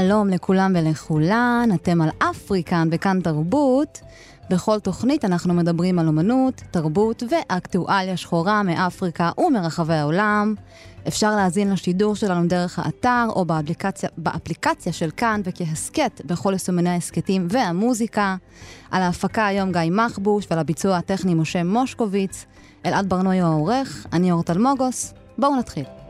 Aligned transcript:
שלום 0.00 0.28
לכולם 0.28 0.72
ולכולן, 0.76 1.68
אתם 1.74 2.00
על 2.00 2.08
אפריקן 2.18 2.88
וכאן 2.92 3.20
תרבות. 3.20 4.00
בכל 4.50 4.80
תוכנית 4.80 5.24
אנחנו 5.24 5.54
מדברים 5.54 5.98
על 5.98 6.06
אומנות, 6.06 6.62
תרבות 6.70 7.22
ואקטואליה 7.30 8.16
שחורה 8.16 8.62
מאפריקה 8.62 9.30
ומרחבי 9.38 9.94
העולם. 9.94 10.54
אפשר 11.08 11.36
להאזין 11.36 11.72
לשידור 11.72 12.16
שלנו 12.16 12.48
דרך 12.48 12.78
האתר 12.78 13.26
או 13.28 13.44
באפליקציה, 13.44 14.08
באפליקציה 14.16 14.92
של 14.92 15.10
כאן 15.16 15.40
וכהסכת 15.44 16.20
בכל 16.24 16.52
יישומני 16.52 16.90
ההסכתים 16.90 17.46
והמוזיקה. 17.50 18.36
על 18.90 19.02
ההפקה 19.02 19.46
היום 19.46 19.72
גיא 19.72 19.90
מחבוש 19.90 20.46
ועל 20.50 20.58
הביצוע 20.58 20.96
הטכני 20.96 21.34
משה 21.34 21.64
מושקוביץ. 21.64 22.44
אלעד 22.86 23.08
ברנועי 23.08 23.40
הוא 23.40 23.48
העורך, 23.50 24.06
אני 24.12 24.32
אורטל 24.32 24.58
מוגוס. 24.58 25.14
בואו 25.38 25.56
נתחיל. 25.56 26.03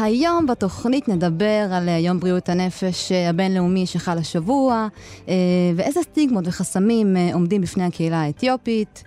היום 0.00 0.46
בתוכנית 0.46 1.08
נדבר 1.08 1.68
על 1.72 1.88
יום 1.88 2.20
בריאות 2.20 2.48
הנפש 2.48 3.12
הבינלאומי 3.12 3.86
שחל 3.86 4.18
השבוע, 4.18 4.88
ואיזה 5.76 6.02
סטיגמות 6.02 6.44
וחסמים 6.46 7.16
עומדים 7.32 7.60
בפני 7.60 7.84
הקהילה 7.84 8.20
האתיופית. 8.22 9.04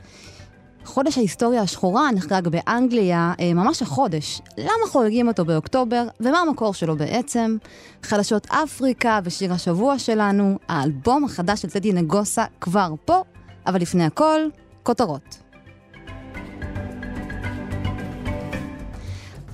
חודש 0.85 1.17
ההיסטוריה 1.17 1.61
השחורה 1.61 2.11
נחגג 2.11 2.47
באנגליה, 2.47 3.33
ממש 3.55 3.81
החודש. 3.81 4.41
למה 4.57 4.87
חוגגים 4.91 5.27
אותו 5.27 5.45
באוקטובר, 5.45 6.07
ומה 6.19 6.39
המקור 6.39 6.73
שלו 6.73 6.97
בעצם? 6.97 7.57
חדשות 8.03 8.47
אפריקה 8.47 9.19
ושיר 9.23 9.53
השבוע 9.53 9.99
שלנו, 9.99 10.57
האלבום 10.67 11.23
החדש 11.23 11.61
של 11.61 11.69
טדי 11.69 11.93
נגוסה 11.93 12.45
כבר 12.61 12.93
פה, 13.05 13.21
אבל 13.67 13.81
לפני 13.81 14.03
הכל, 14.03 14.39
כותרות. 14.83 15.37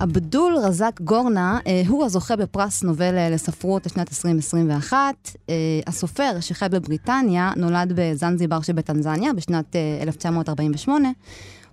עבדול 0.00 0.56
רזק 0.56 1.00
גורנה 1.00 1.58
אה, 1.66 1.82
הוא 1.88 2.04
הזוכה 2.04 2.36
בפרס 2.36 2.82
נובל 2.82 3.34
לספרות 3.34 3.86
לשנת 3.86 4.08
2021. 4.10 4.98
אה, 5.50 5.54
הסופר 5.86 6.40
שחי 6.40 6.66
בבריטניה 6.70 7.52
נולד 7.56 7.92
בזנזיבר 7.94 8.60
שבטנזניה 8.60 9.32
בשנת 9.32 9.76
אה, 9.76 9.98
1948. 10.02 11.08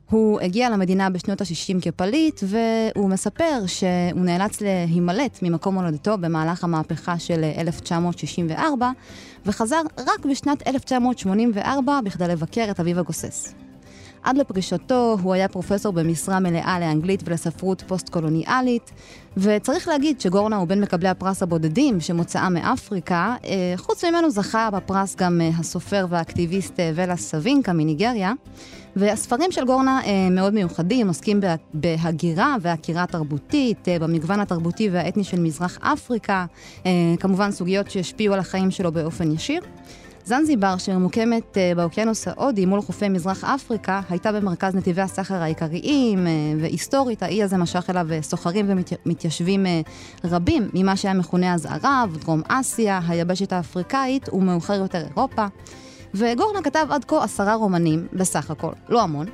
הוא 0.10 0.40
הגיע 0.40 0.70
למדינה 0.70 1.10
בשנות 1.10 1.42
ה-60 1.42 1.82
כפליט, 1.82 2.44
והוא 2.44 3.10
מספר 3.10 3.66
שהוא 3.66 4.22
נאלץ 4.22 4.62
להימלט 4.62 5.40
ממקום 5.42 5.76
הולדתו 5.78 6.18
במהלך 6.18 6.64
המהפכה 6.64 7.20
של 7.20 7.44
1964, 7.58 8.92
וחזר 9.46 9.82
רק 9.98 10.26
בשנת 10.32 10.68
1984 10.68 12.00
בכדי 12.04 12.28
לבקר 12.28 12.68
את 12.72 12.80
אביו 12.80 13.00
הגוסס. 13.00 13.65
עד 14.26 14.38
לפרישתו 14.38 15.18
הוא 15.22 15.34
היה 15.34 15.48
פרופסור 15.48 15.94
במשרה 15.94 16.40
מלאה 16.40 16.80
לאנגלית 16.80 17.22
ולספרות 17.26 17.84
פוסט-קולוניאלית, 17.88 18.92
וצריך 19.38 19.88
להגיד 19.88 20.22
שגורנה 20.22 20.56
הוא 20.56 20.68
בין 20.68 20.82
מקבלי 20.82 21.10
הפרס 21.10 21.44
הבודדים 21.44 22.02
שמוצאה 22.02 22.50
מאפריקה. 22.50 23.36
חוץ 23.76 24.04
ממנו 24.04 24.30
זכה 24.30 24.70
בפרס 24.72 25.16
גם 25.16 25.42
הסופר 25.60 26.06
והאקטיביסט 26.10 26.80
ולה 26.96 27.18
סווינקה 27.18 27.74
מניגריה. 27.74 28.34
והספרים 28.96 29.52
של 29.52 29.66
גורנה 29.66 30.00
מאוד 30.32 30.54
מיוחדים, 30.54 31.08
עוסקים 31.08 31.40
בהגירה 31.74 32.56
והעקירה 32.62 33.06
תרבותית, 33.06 33.88
במגוון 34.02 34.40
התרבותי 34.40 34.90
והאתני 34.90 35.24
של 35.24 35.40
מזרח 35.40 35.78
אפריקה, 35.82 36.46
כמובן 37.20 37.52
סוגיות 37.52 37.92
שהשפיעו 37.92 38.34
על 38.34 38.40
החיים 38.40 38.72
שלו 38.72 38.92
באופן 38.92 39.32
ישיר. 39.32 39.62
זנזיבר, 40.26 40.78
שממוקמת 40.78 41.58
באוקיינוס 41.76 42.28
ההודי 42.28 42.66
מול 42.66 42.82
חופי 42.82 43.10
מזרח 43.10 43.44
אפריקה, 43.44 44.02
הייתה 44.10 44.32
במרכז 44.32 44.76
נתיבי 44.76 45.02
הסחר 45.02 45.36
העיקריים, 45.36 46.28
והיסטורית 46.62 47.24
האי 47.24 47.44
הזה 47.44 47.58
משך 47.58 47.90
אליו 47.90 48.08
סוחרים 48.22 48.66
ומתיישבים 49.06 49.66
רבים 50.24 50.70
ממה 50.74 50.96
שהיה 50.96 51.14
מכונה 51.14 51.54
אז 51.54 51.66
ערב, 51.66 52.18
דרום 52.22 52.42
אסיה, 52.48 53.00
היבשת 53.08 53.54
האפריקאית 53.54 54.34
ומאוחר 54.34 54.74
יותר 54.74 55.04
אירופה. 55.08 55.46
וגורנה 56.14 56.62
כתב 56.62 56.88
עד 56.90 57.06
כה 57.06 57.24
עשרה 57.24 57.56
רומנים, 57.56 58.08
בסך 58.14 58.52
הכל, 58.52 58.72
לא 58.90 59.02
המון. 59.02 59.26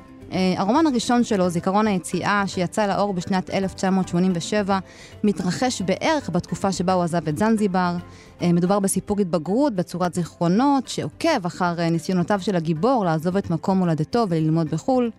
הרומן 0.56 0.86
הראשון 0.86 1.24
שלו, 1.24 1.48
זיכרון 1.48 1.86
היציאה, 1.86 2.44
שיצא 2.46 2.86
לאור 2.86 3.12
בשנת 3.12 3.50
1987, 3.50 4.78
מתרחש 5.24 5.82
בערך 5.82 6.30
בתקופה 6.30 6.72
שבה 6.72 6.92
הוא 6.92 7.02
עזב 7.02 7.28
את 7.28 7.38
זנזיבר. 7.38 7.96
מדובר 8.44 8.80
בסיפור 8.80 9.20
התבגרות 9.20 9.74
בצורת 9.74 10.14
זיכרונות, 10.14 10.88
שעוקב 10.88 11.46
אחר 11.46 11.90
ניסיונותיו 11.90 12.40
של 12.40 12.56
הגיבור 12.56 13.04
לעזוב 13.04 13.36
את 13.36 13.50
מקום 13.50 13.78
הולדתו 13.78 14.26
וללמוד 14.28 14.70
בחו"ל. 14.70 15.10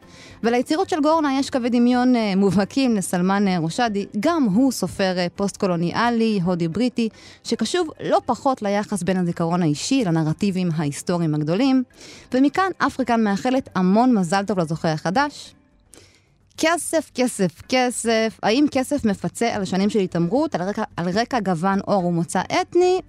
וליצירות 0.43 0.89
של 0.89 1.01
גורנה 1.01 1.39
יש 1.39 1.49
קווי 1.49 1.69
דמיון 1.69 2.13
מובהקים 2.37 2.95
לסלמן 2.95 3.57
רושדי, 3.57 4.05
גם 4.19 4.43
הוא 4.43 4.71
סופר 4.71 5.15
פוסט-קולוניאלי, 5.35 6.39
הודי-בריטי, 6.43 7.09
שקשוב 7.43 7.89
לא 8.03 8.21
פחות 8.25 8.61
ליחס 8.61 9.03
בין 9.03 9.17
הזיכרון 9.17 9.61
האישי 9.61 10.03
לנרטיבים 10.05 10.69
ההיסטוריים 10.75 11.35
הגדולים. 11.35 11.83
ומכאן 12.33 12.71
אפריקן 12.77 13.23
מאחלת 13.23 13.69
המון 13.75 14.17
מזל 14.17 14.45
טוב 14.45 14.59
לזוכה 14.59 14.91
החדש. 14.91 15.53
כסף, 16.65 17.11
כסף, 17.15 17.61
כסף. 17.69 18.39
האם 18.43 18.65
כסף 18.71 19.05
מפצה 19.05 19.55
על 19.55 19.65
שנים 19.65 19.89
של 19.89 19.99
התעמרות, 19.99 20.55
על 20.55 20.61
על 20.97 21.09
רקע 21.09 21.39
גוון 21.39 21.79
עור 21.85 22.05
ומוצא 22.05 22.41
אתני? 22.61 23.01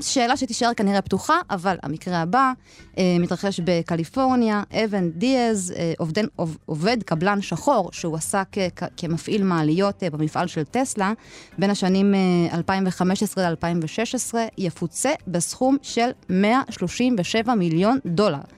שאלה 0.00 0.36
שתישאר 0.36 0.74
כנראה 0.74 1.02
פתוחה, 1.02 1.40
אבל 1.50 1.76
המקרה 1.82 2.22
הבא 2.22 2.52
אה, 2.98 3.16
מתרחש 3.20 3.60
בקליפורניה. 3.64 4.62
אבן 4.84 5.10
דיאז, 5.10 5.74
אה, 5.76 5.92
עובד, 5.98 6.24
עובד 6.66 7.02
קבלן 7.02 7.42
שחור, 7.42 7.90
שהוא 7.92 8.16
עסק 8.16 8.58
אה, 8.58 8.68
כמפעיל 8.96 9.44
מעליות 9.44 10.02
אה, 10.02 10.10
במפעל 10.10 10.46
של 10.46 10.64
טסלה, 10.64 11.12
בין 11.58 11.70
השנים 11.70 12.14
אה, 12.14 12.18
2015 12.54 13.50
ל-2016, 13.50 14.34
יפוצה 14.58 15.12
בסכום 15.28 15.76
של 15.82 16.10
137 16.30 17.54
מיליון 17.54 17.98
דולר. 18.06 18.55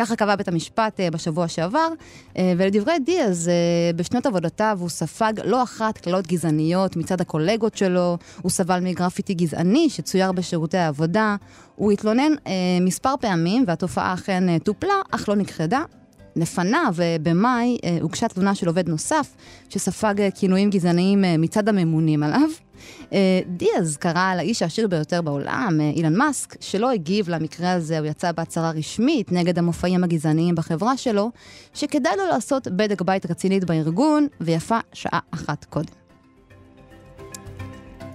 ככה 0.00 0.16
קבע 0.16 0.36
בית 0.36 0.48
המשפט 0.48 1.00
בשבוע 1.12 1.48
שעבר, 1.48 1.88
ולדברי 2.38 2.98
דיאז, 2.98 3.50
בשנות 3.96 4.26
עבודתיו 4.26 4.78
הוא 4.80 4.88
ספג 4.88 5.32
לא 5.44 5.62
אחת 5.62 5.98
קללות 5.98 6.26
גזעניות 6.26 6.96
מצד 6.96 7.20
הקולגות 7.20 7.76
שלו, 7.76 8.18
הוא 8.42 8.50
סבל 8.50 8.80
מגרפיטי 8.80 9.34
גזעני 9.34 9.90
שצויר 9.90 10.32
בשירותי 10.32 10.78
העבודה, 10.78 11.36
הוא 11.76 11.92
התלונן 11.92 12.32
מספר 12.80 13.14
פעמים 13.20 13.64
והתופעה 13.66 14.14
אכן 14.14 14.58
טופלה, 14.58 14.94
אך 15.10 15.28
לא 15.28 15.36
נכחדה. 15.36 15.82
לפניו, 16.36 16.94
במאי, 17.22 17.78
הוגשה 18.00 18.28
תלונה 18.28 18.54
של 18.54 18.68
עובד 18.68 18.88
נוסף 18.88 19.36
שספג 19.68 20.14
כינויים 20.34 20.70
גזעניים 20.70 21.24
מצד 21.38 21.68
הממונים 21.68 22.22
עליו. 22.22 22.48
דיאז 23.46 23.96
קרא 23.96 24.34
לאיש 24.36 24.62
העשיר 24.62 24.88
ביותר 24.88 25.22
בעולם, 25.22 25.78
אילן 25.96 26.16
מאסק, 26.16 26.56
שלא 26.60 26.90
הגיב 26.90 27.28
למקרה 27.28 27.72
הזה, 27.72 27.98
הוא 27.98 28.06
יצא 28.06 28.32
בהצהרה 28.32 28.70
רשמית 28.70 29.32
נגד 29.32 29.58
המופעים 29.58 30.04
הגזעניים 30.04 30.54
בחברה 30.54 30.96
שלו, 30.96 31.30
שכדאי 31.74 32.16
לו 32.16 32.26
לעשות 32.26 32.68
בדק 32.68 33.02
בית 33.02 33.30
רצינית 33.30 33.64
בארגון, 33.64 34.26
ויפה 34.40 34.78
שעה 34.92 35.20
אחת 35.30 35.64
קודם. 35.64 36.00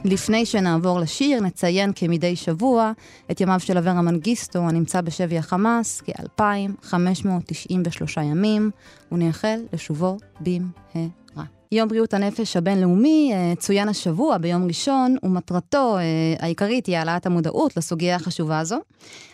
לפני 0.06 0.46
שנעבור 0.46 1.00
לשיר, 1.00 1.42
נציין 1.42 1.92
כמדי 1.96 2.36
שבוע 2.36 2.92
את 3.32 3.42
ימיו 3.42 3.60
של 3.60 3.78
אברה 3.78 4.02
מנגיסטו, 4.02 4.60
הנמצא 4.60 5.02
בשבי 5.02 5.38
החמאס, 5.38 6.02
כ-2,593 6.06 8.22
ימים, 8.22 8.72
ונאחל 9.12 9.60
לשובו 9.74 10.18
במהרה. 10.40 11.25
יום 11.72 11.90
בריאות 11.90 12.14
הנפש 12.14 12.58
הבינלאומי 12.58 13.34
צוין 13.60 13.90
השבוע 13.90 14.38
ביום 14.38 14.68
ראשון, 14.68 15.16
ומטרתו 15.24 15.98
העיקרית 16.40 16.86
היא 16.86 16.98
העלאת 16.98 17.26
המודעות 17.26 17.78
לסוגיה 17.78 18.16
החשובה 18.16 18.60
הזו. 18.60 18.78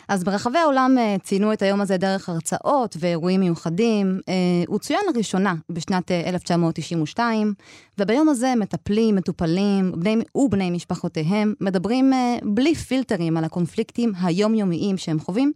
אז 0.08 0.24
ברחבי 0.24 0.58
העולם 0.58 0.96
ציינו 1.22 1.52
את 1.52 1.62
היום 1.62 1.80
הזה 1.80 1.96
דרך 1.96 2.28
הרצאות 2.28 2.96
ואירועים 3.00 3.40
מיוחדים. 3.40 4.20
הוא 4.68 4.78
צוין 4.78 5.00
לראשונה 5.14 5.54
בשנת 5.70 6.10
1992, 6.10 7.54
וביום 7.98 8.28
הזה 8.28 8.54
מטפלים, 8.56 9.14
מטופלים 9.16 9.92
בני, 9.96 10.16
ובני 10.34 10.70
משפחותיהם 10.70 11.54
מדברים 11.60 12.12
בלי 12.42 12.74
פילטרים 12.74 13.36
על 13.36 13.44
הקונפליקטים 13.44 14.12
היומיומיים 14.22 14.98
שהם 14.98 15.20
חווים, 15.20 15.52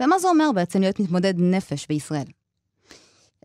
ומה 0.00 0.18
זה 0.18 0.28
אומר 0.28 0.50
בעצם 0.54 0.80
להיות 0.80 1.00
מתמודד 1.00 1.34
נפש 1.36 1.86
בישראל. 1.88 2.24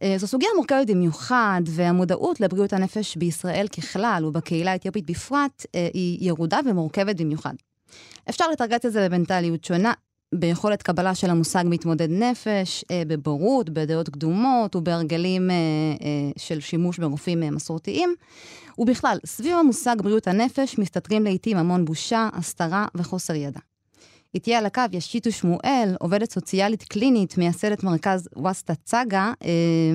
אה, 0.04 0.16
זו 0.18 0.28
סוגיה 0.28 0.50
מורכבת 0.56 0.88
במיוחד, 0.88 1.62
והמודעות 1.66 2.40
לבריאות 2.40 2.74
הנפש 2.74 3.16
בישראל 3.16 3.68
ככלל 3.68 4.25
ובקהילה 4.25 4.72
האתיופית 4.72 5.06
בפרט 5.06 5.66
היא 5.94 6.28
ירודה 6.28 6.60
ומורכבת 6.66 7.22
במיוחד. 7.22 7.54
אפשר 8.30 8.46
לתרגט 8.48 8.86
את 8.86 8.92
זה 8.92 9.10
במנטליות 9.10 9.63
שונה, 9.63 9.94
ביכולת 10.36 10.84
קבלה 10.84 11.16
של 11.16 11.30
המושג 11.30 11.63
מתמודד 11.68 12.10
נפש, 12.12 12.86
בבורות, 13.07 13.69
בדעות 13.69 14.10
קדומות 14.10 14.75
ובהרגלים 14.75 15.50
של 16.38 16.60
שימוש 16.60 16.98
ברופאים 16.98 17.40
מסורתיים. 17.40 18.16
ובכלל, 18.78 19.18
סביב 19.25 19.57
המושג 19.57 19.96
בריאות 20.04 20.28
הנפש 20.28 20.78
מסתתרים 20.78 21.24
לעיתים 21.24 21.57
המון 21.57 21.86
בושה, 21.86 22.30
הסתרה 22.34 22.86
וחוסר 22.96 23.36
ידע. 23.36 23.60
איתי 24.35 24.55
על 24.55 24.65
הקו 24.65 24.81
יש 24.91 25.05
שיטו 25.05 25.31
שמואל, 25.31 25.95
עובדת 25.99 26.31
סוציאלית 26.31 26.83
קלינית, 26.83 27.37
מייסדת 27.37 27.83
מרכז 27.83 28.29
ווסטה 28.35 28.75
צגה, 28.75 29.31
אה, 29.43 29.49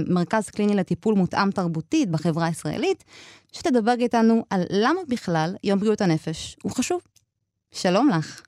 מרכז 0.08 0.50
קליני 0.50 0.75
לטיפול 0.75 1.14
מותאם 1.14 1.50
תרבותית 1.50 2.10
בחברה 2.10 2.46
הישראלית, 2.46 3.04
שתדבר 3.52 3.94
איתנו 3.98 4.44
על 4.50 4.62
למה 4.70 5.00
בכלל 5.08 5.54
יום 5.64 5.78
בריאות 5.78 6.00
הנפש 6.00 6.56
הוא 6.62 6.72
חשוב. 6.72 7.00
שלום 7.75 8.08
לך. 8.08 8.42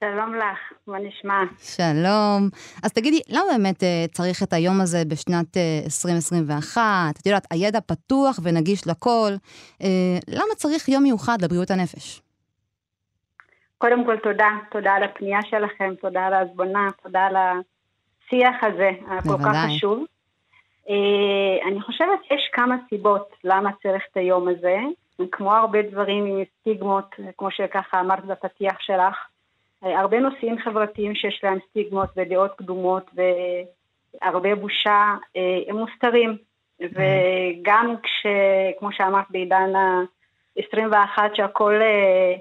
שלום 0.00 0.34
לך, 0.34 0.78
מה 0.86 0.98
נשמע? 0.98 1.42
שלום. 1.62 2.48
אז 2.82 2.92
תגידי, 2.92 3.20
למה 3.28 3.44
באמת 3.52 3.82
uh, 3.82 4.12
צריך 4.12 4.42
את 4.42 4.52
היום 4.52 4.80
הזה 4.80 5.04
בשנת 5.04 5.56
uh, 5.56 5.58
אה, 5.58 5.80
2021? 5.84 6.82
את 7.20 7.26
יודעת, 7.26 7.46
הידע 7.50 7.80
פתוח 7.80 8.40
ונגיש 8.42 8.86
לכל. 8.86 9.32
Uh, 9.82 9.84
למה 10.28 10.54
צריך 10.56 10.88
יום 10.88 11.02
מיוחד 11.02 11.42
לבריאות 11.42 11.70
הנפש? 11.70 12.22
קודם 13.78 14.04
כל, 14.04 14.16
תודה. 14.16 14.48
תודה 14.70 14.92
על 14.92 15.02
הפנייה 15.02 15.42
שלכם, 15.42 15.94
תודה 16.00 16.26
על 16.26 16.34
ההזמנה, 16.34 16.88
תודה 17.02 17.26
על 17.26 17.36
השיח 17.36 18.56
הזה, 18.62 18.90
הכל 19.06 19.38
כך 19.44 19.56
חשוב. 19.66 20.04
Uh, 20.86 21.68
אני 21.68 21.80
חושבת 21.80 22.24
שיש 22.28 22.48
כמה 22.52 22.76
סיבות 22.88 23.28
למה 23.44 23.70
צריך 23.82 24.02
את 24.12 24.16
היום 24.16 24.48
הזה. 24.48 24.76
כמו 25.32 25.54
הרבה 25.54 25.82
דברים 25.82 26.26
עם 26.26 26.44
סטיגמות, 26.60 27.14
כמו 27.36 27.50
שככה 27.50 28.00
אמרת 28.00 28.24
בפתיח 28.24 28.80
שלך, 28.80 29.16
הרבה 29.82 30.20
נושאים 30.20 30.58
חברתיים 30.58 31.14
שיש 31.14 31.40
להם 31.44 31.58
סטיגמות 31.70 32.08
ודעות 32.16 32.50
קדומות 32.58 33.10
והרבה 33.14 34.54
בושה, 34.54 35.14
אה, 35.36 35.58
הם 35.68 35.76
מוסתרים. 35.76 36.36
וגם 36.80 37.94
כש, 38.02 38.26
כמו 38.78 38.92
שאמרת 38.92 39.24
בעידן 39.30 39.76
ה-21, 39.76 41.18
שהכל 41.34 41.74
אה, 41.74 41.86
אה, 41.86 42.34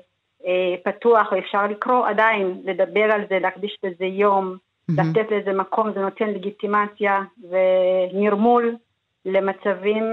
פתוח 0.83 1.31
ואפשר 1.31 1.67
לקרוא, 1.67 2.07
עדיין 2.07 2.61
לדבר 2.63 3.03
על 3.03 3.21
זה, 3.29 3.39
להקדיש 3.39 3.77
לזה 3.83 4.05
יום, 4.05 4.57
לתת 4.89 5.31
לזה 5.31 5.53
מקום, 5.53 5.93
זה 5.93 5.99
נותן 5.99 6.29
לגיטימציה 6.29 7.21
ונרמול 7.49 8.75
למצבים 9.25 10.03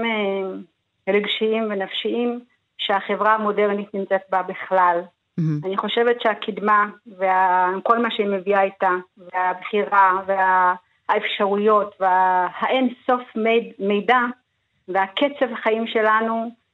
רגשיים 1.09 1.63
ונפשיים 1.69 2.39
שהחברה 2.77 3.35
המודרנית 3.35 3.93
נמצאת 3.93 4.21
בה 4.29 4.41
בכלל. 4.41 5.01
Mm-hmm. 5.39 5.65
אני 5.67 5.77
חושבת 5.77 6.21
שהקדמה 6.21 6.89
וכל 7.07 7.99
מה 7.99 8.11
שהיא 8.11 8.27
מביאה 8.27 8.61
איתה, 8.61 8.91
והבחירה 9.17 10.11
והאפשרויות 10.27 11.95
והאין 11.99 12.93
סוף 13.05 13.21
מידע 13.79 14.19
והקצב 14.87 15.53
החיים 15.53 15.87
שלנו 15.87 16.33
אה, 16.33 16.43
אה, 16.43 16.64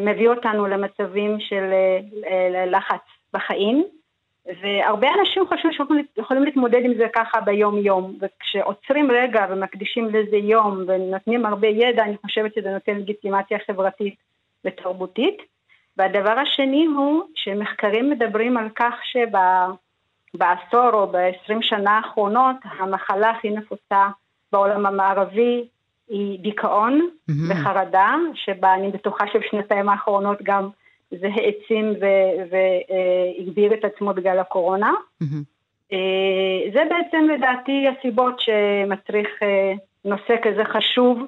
מביא 0.00 0.28
אותנו 0.28 0.66
למצבים 0.66 1.40
של 1.40 1.70
אה, 2.26 2.66
לחץ 2.66 3.00
בחיים. 3.32 3.84
והרבה 4.62 5.08
אנשים 5.20 5.46
חושבים 5.48 5.72
שיכולים 6.16 6.44
להתמודד 6.44 6.80
עם 6.84 6.94
זה 6.94 7.06
ככה 7.14 7.40
ביום-יום, 7.40 8.18
וכשעוצרים 8.20 9.10
רגע 9.10 9.46
ומקדישים 9.50 10.04
לזה 10.04 10.36
יום 10.36 10.84
ונותנים 10.86 11.46
הרבה 11.46 11.68
ידע, 11.68 12.04
אני 12.04 12.16
חושבת 12.16 12.54
שזה 12.54 12.70
נותן 12.70 12.98
לגיטימציה 12.98 13.58
חברתית 13.66 14.14
ותרבותית. 14.64 15.42
והדבר 15.96 16.38
השני 16.38 16.84
הוא 16.84 17.22
שמחקרים 17.34 18.10
מדברים 18.10 18.56
על 18.56 18.68
כך 18.74 18.94
שבעשור 19.04 20.90
או 20.92 21.06
ב-20 21.06 21.62
שנה 21.62 21.90
האחרונות 21.90 22.56
המחלה 22.64 23.30
הכי 23.30 23.50
נפוצה 23.50 24.08
בעולם 24.52 24.86
המערבי 24.86 25.68
היא 26.08 26.38
דיכאון 26.40 27.00
mm-hmm. 27.00 27.32
וחרדה, 27.48 28.14
שבה 28.34 28.74
אני 28.74 28.90
בטוחה 28.90 29.24
שבשנתיים 29.32 29.88
האחרונות 29.88 30.38
גם 30.42 30.68
זה 31.10 31.26
העצים 31.34 31.94
והגביר 32.50 33.74
את 33.74 33.84
עצמו 33.84 34.14
בגלל 34.14 34.38
הקורונה. 34.38 34.92
Mm-hmm. 35.22 35.94
זה 36.74 36.80
בעצם 36.90 37.28
לדעתי 37.34 37.84
הסיבות 37.88 38.40
שמצריך 38.40 39.28
אה, 39.42 39.72
נושא 40.04 40.34
כזה 40.42 40.64
חשוב, 40.64 41.18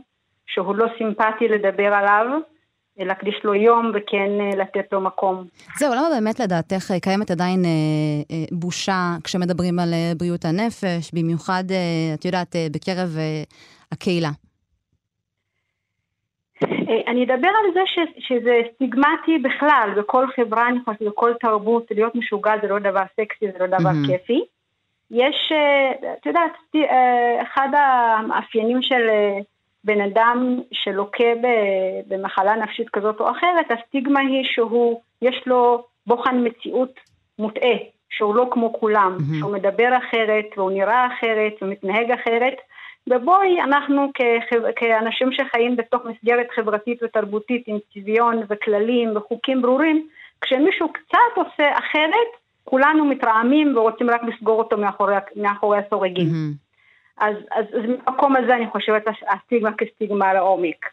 שהוא 0.47 0.75
לא 0.75 0.87
סימפטי 0.99 1.49
לדבר 1.49 1.95
עליו. 1.95 2.41
להקדיש 2.99 3.35
לו 3.45 3.55
יום 3.55 3.93
וכן 3.95 4.31
אה, 4.41 4.51
לתת 4.57 4.93
לו 4.93 5.01
מקום. 5.01 5.45
זהו, 5.79 5.95
למה 5.95 6.09
באמת 6.15 6.41
לדעתך 6.41 6.91
אה, 6.91 7.01
קיימת 7.01 7.31
עדיין 7.31 7.65
אה, 7.65 7.71
אה, 8.31 8.45
בושה 8.53 9.17
כשמדברים 9.25 9.79
על 9.79 9.93
אה, 9.93 10.13
בריאות 10.17 10.45
הנפש, 10.45 11.11
במיוחד, 11.13 11.65
אה, 11.71 12.15
את 12.15 12.25
יודעת, 12.25 12.57
אה, 12.57 12.67
בקרב 12.73 13.17
אה, 13.19 13.43
הקהילה? 13.93 14.31
אני 17.07 17.25
אדבר 17.25 17.49
על 17.49 17.73
זה 17.75 17.81
ש, 17.87 17.99
שזה 18.19 18.61
סטיגמטי 18.75 19.39
בכלל, 19.39 19.91
בכל 19.97 20.27
חברה, 20.37 20.69
אני 20.69 20.79
חושבת, 20.85 21.03
בכל 21.03 21.33
תרבות, 21.41 21.87
להיות 21.91 22.15
משוגע 22.15 22.53
זה 22.63 22.69
לא 22.69 22.79
דבר 22.79 23.03
סקסי, 23.21 23.53
זה 23.53 23.59
לא 23.61 23.67
דבר 23.67 23.91
mm-hmm. 23.91 24.07
כיפי. 24.07 24.45
יש, 25.11 25.53
את 26.19 26.27
יודעת, 26.27 26.53
אחד 27.43 27.69
המאפיינים 27.73 28.83
של 28.83 29.09
בן 29.85 30.01
אדם 30.01 30.61
שלוקה 30.73 31.25
במחלה 32.09 32.57
נפשית 32.57 32.89
כזאת 32.89 33.21
או 33.21 33.31
אחרת, 33.31 33.71
הסטיגמה 33.71 34.21
היא 34.21 34.45
שהוא, 34.45 35.01
יש 35.23 35.43
לו 35.47 35.85
בוחן 36.07 36.47
מציאות 36.47 37.01
מוטעה, 37.39 37.77
שהוא 38.11 38.35
לא 38.35 38.49
כמו 38.51 38.73
כולם, 38.73 39.17
mm-hmm. 39.19 39.39
שהוא 39.39 39.53
מדבר 39.53 39.99
אחרת, 39.99 40.47
והוא 40.57 40.71
נראה 40.71 41.07
אחרת, 41.07 41.53
ומתנהג 41.63 42.11
אחרת, 42.11 42.55
ובואי, 43.09 43.61
אנחנו 43.63 44.11
כחב... 44.15 44.73
כאנשים 44.77 45.33
שחיים 45.33 45.77
בתוך 45.77 46.03
מסגרת 46.05 46.47
חברתית 46.55 47.03
ותרבותית 47.03 47.65
עם 47.67 47.79
צביון 47.95 48.43
וכללים 48.49 49.17
וחוקים 49.17 49.63
ברורים, 49.63 50.09
כשמישהו 50.41 50.93
קצת 50.93 51.33
עושה 51.37 51.79
אחרת, 51.79 52.29
כולנו 52.65 53.05
מתרעמים 53.05 53.77
ורוצים 53.77 54.11
רק 54.11 54.23
לסגור 54.23 54.59
אותו 54.59 54.77
מאחורי, 54.77 55.15
מאחורי 55.37 55.79
הסורגים. 55.79 56.27
Mm-hmm. 56.27 56.71
אז, 57.21 57.37
אז, 57.51 57.65
אז 57.75 57.83
במקום 57.83 58.37
הזה 58.37 58.55
אני 58.55 58.67
חושבת 58.67 59.03
הסטיגמה 59.29 59.71
כסטיגמה 59.73 60.35
לעומק. 60.35 60.87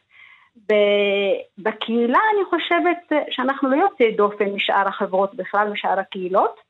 בקהילה 1.57 2.19
אני 2.36 2.45
חושבת 2.50 3.12
שאנחנו 3.30 3.69
לא 3.69 3.76
יוצאי 3.76 4.11
דופן 4.11 4.49
משאר 4.49 4.87
החברות 4.87 5.35
בכלל, 5.35 5.69
משאר 5.69 5.99
הקהילות. 5.99 6.67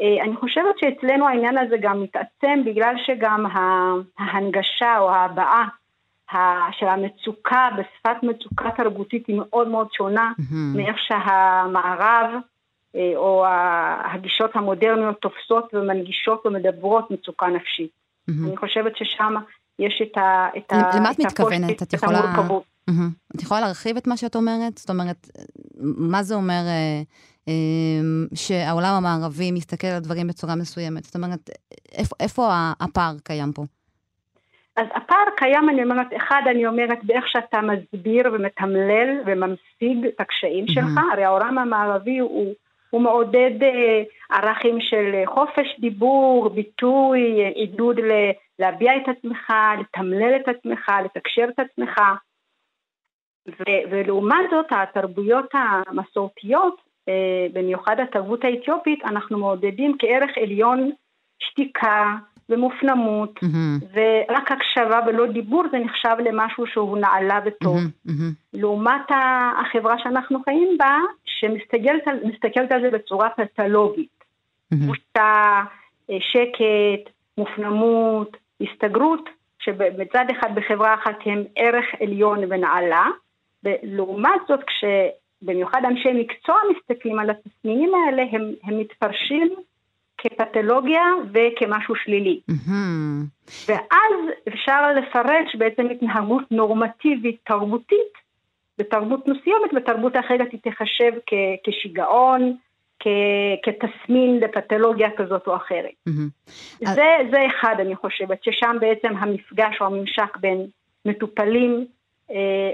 אה, 0.00 0.24
אני 0.24 0.36
חושבת 0.36 0.78
שאצלנו 0.78 1.28
העניין 1.28 1.58
הזה 1.58 1.76
גם 1.80 2.02
מתעצם 2.02 2.62
בגלל 2.66 2.94
שגם 3.06 3.46
ההנגשה 4.18 4.98
או 4.98 5.10
ההבעה 5.10 5.68
של 6.72 6.86
המצוקה 6.86 7.68
בשפת 7.78 8.22
מצוקה 8.22 8.70
תרבותית 8.76 9.26
היא 9.26 9.36
מאוד 9.38 9.68
מאוד 9.68 9.88
שונה 9.92 10.32
mm-hmm. 10.38 10.76
מאיך 10.76 10.96
שהמערב 10.98 12.30
אה, 12.96 13.12
או 13.16 13.44
הגישות 14.14 14.50
המודרניות 14.54 15.20
תופסות 15.20 15.74
ומנגישות 15.74 16.46
ומדברות 16.46 17.10
מצוקה 17.10 17.46
נפשית. 17.46 17.90
Mm-hmm. 17.90 18.48
אני 18.48 18.56
חושבת 18.56 18.96
ששם 18.96 19.34
יש 19.78 20.02
את 20.02 20.16
ה... 20.18 20.48
את 20.56 20.72
למה 20.94 21.10
את 21.10 21.18
מתכוונת? 21.20 21.82
את 21.82 21.92
יכולה... 21.92 22.20
את 23.36 23.42
יכולה 23.42 23.60
להרחיב 23.60 23.96
את 23.96 24.06
מה 24.06 24.16
שאת 24.16 24.36
אומרת? 24.36 24.78
זאת 24.78 24.90
אומרת, 24.90 25.28
מה 25.80 26.22
זה 26.22 26.34
אומר 26.34 26.62
אה, 26.66 27.02
שהעולם 28.34 28.94
המערבי 28.94 29.52
מסתכל 29.52 29.86
על 29.86 30.00
דברים 30.00 30.26
בצורה 30.26 30.56
מסוימת? 30.56 31.04
זאת 31.04 31.16
אומרת, 31.16 31.50
איפה, 31.92 32.16
איפה 32.20 32.42
הפער 32.80 33.14
קיים 33.24 33.52
פה? 33.52 33.62
אז 34.76 34.86
הפער 34.94 35.24
קיים, 35.36 35.68
אני 35.68 35.82
אומרת, 35.82 36.06
אחד, 36.16 36.42
אני 36.50 36.66
אומרת, 36.66 36.98
באיך 37.02 37.28
שאתה 37.28 37.60
מסביר 37.60 38.30
ומתמלל 38.32 39.20
וממשיג 39.26 40.06
את 40.08 40.20
הקשיים 40.20 40.64
mm-hmm. 40.64 40.72
שלך, 40.72 41.00
הרי 41.12 41.24
העולם 41.24 41.58
המערבי 41.58 42.18
הוא... 42.18 42.54
הוא 42.90 43.00
מעודד 43.00 43.62
אה, 43.62 44.02
ערכים 44.30 44.80
של 44.80 45.22
חופש 45.26 45.80
דיבור, 45.80 46.48
ביטוי, 46.48 47.20
עידוד 47.54 47.96
להביע 48.58 48.92
את 48.96 49.08
עצמך, 49.08 49.52
לתמלל 49.80 50.36
את 50.36 50.48
עצמך, 50.48 50.90
לתקשר 51.04 51.46
את 51.54 51.58
עצמך. 51.58 52.00
ו- 53.48 53.90
ולעומת 53.90 54.50
זאת, 54.50 54.66
התרבויות 54.70 55.46
המסורתיות, 55.52 56.87
במיוחד 57.52 58.00
התרבות 58.00 58.44
האתיופית, 58.44 59.04
אנחנו 59.04 59.38
מעודדים 59.38 59.96
כערך 59.98 60.30
עליון 60.42 60.90
שתיקה, 61.38 62.14
ומופנמות, 62.48 63.38
mm-hmm. 63.38 63.84
ורק 63.92 64.52
הקשבה 64.52 65.00
ולא 65.06 65.26
דיבור 65.26 65.64
זה 65.70 65.78
נחשב 65.78 66.16
למשהו 66.24 66.66
שהוא 66.66 66.98
נעלה 66.98 67.40
וטוב. 67.44 67.76
Mm-hmm. 67.78 68.12
לעומת 68.52 69.10
החברה 69.60 69.98
שאנחנו 69.98 70.38
חיים 70.44 70.78
בה, 70.78 70.98
שמסתכלת 71.24 72.72
על 72.72 72.80
זה 72.82 72.90
בצורה 72.90 73.28
פתולוגית. 73.30 74.24
Mm-hmm. 74.74 75.18
שקט, 76.20 77.12
מופנמות, 77.38 78.36
הסתגרות, 78.60 79.28
שמצד 79.58 80.24
אחד 80.38 80.54
בחברה 80.54 80.94
אחת 80.94 81.16
הם 81.24 81.44
ערך 81.56 81.84
עליון 82.00 82.38
ונעלה, 82.50 83.06
ולעומת 83.64 84.40
זאת 84.48 84.60
כשבמיוחד 85.40 85.80
אנשי 85.84 86.08
מקצוע 86.14 86.56
מסתכלים 86.76 87.18
על 87.18 87.30
התסמינים 87.30 87.92
האלה, 87.94 88.22
הם, 88.32 88.52
הם 88.64 88.78
מתפרשים 88.78 89.54
כפתולוגיה 90.18 91.02
וכמשהו 91.32 91.94
שלילי. 91.96 92.40
Mm-hmm. 92.50 93.48
ואז 93.68 94.14
אפשר 94.48 94.92
לפרש 94.92 95.56
בעצם 95.58 95.86
התנהגות 95.90 96.44
נורמטיבית 96.50 97.36
תרבותית, 97.44 98.28
בתרבות 98.78 99.28
מסוימת, 99.28 99.72
בתרבות 99.74 100.16
אחרת 100.16 100.52
היא 100.52 100.60
תיחשב 100.60 101.12
כ- 101.26 101.58
כשיגעון, 101.66 102.56
כ- 103.00 103.58
כתסמין 103.62 104.40
לפתולוגיה 104.40 105.08
כזאת 105.16 105.46
או 105.46 105.56
אחרת. 105.56 105.90
Mm-hmm. 106.08 106.88
זה, 106.94 107.06
זה 107.30 107.46
אחד, 107.46 107.74
אני 107.78 107.96
חושבת, 107.96 108.44
ששם 108.44 108.76
בעצם 108.80 109.16
המפגש 109.16 109.80
או 109.80 109.86
הממשק 109.86 110.36
בין 110.36 110.66
מטופלים 111.04 111.86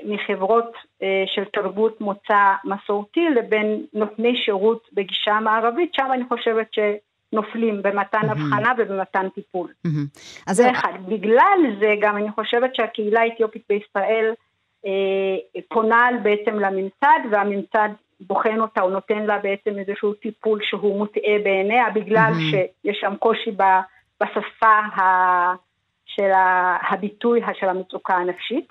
מחברות 0.05 0.73
אה, 1.03 1.25
של 1.27 1.45
תרבות 1.45 2.01
מוצא 2.01 2.55
מסורתי 2.65 3.29
לבין 3.37 3.87
נותני 3.93 4.37
שירות 4.37 4.89
בגישה 4.93 5.41
מערבית, 5.41 5.95
שם 5.95 6.09
אני 6.13 6.25
חושבת 6.29 6.75
ש... 6.75 6.79
נופלים 7.35 7.83
במתן. 7.83 8.29
הבחנה 8.29 8.73
ובמתן 8.79 9.29
טיפול. 9.29 9.73
אז 10.47 10.57
זה 10.57 10.71
אחד. 10.71 10.93
בגלל 11.09 11.59
זה 11.81 11.95
גם 12.01 12.17
אני 12.17 12.31
חושבת 12.31 12.75
שהקהילה 12.75 13.21
האתיופית 13.21 13.63
בישראל 13.69 14.33
אה, 14.87 15.61
פונה 15.69 16.09
בעצם 16.23 16.59
לממסד, 16.59 17.21
והממסד 17.31 17.89
בוחן 18.21 18.61
אותה, 18.61 18.81
או 18.81 18.91
נותן 18.91 19.23
לה 19.27 19.39
בעצם 19.39 19.79
איזשהו 19.79 20.15
טיפול 20.15 20.61
שהוא 20.63 20.99
מוטעה 20.99 21.39
בעיניה, 21.45 21.91
בגלל. 21.95 22.33
שיש 22.51 22.99
שם 23.01 23.17
קושי 23.19 23.51
ב, 23.51 23.63
בשפה 24.23 24.67
ה, 24.67 25.03
של 26.07 26.31
הביטוי 26.91 27.41
של 27.61 27.69
המצוקה 27.69 28.15
הנפשית. 28.15 28.69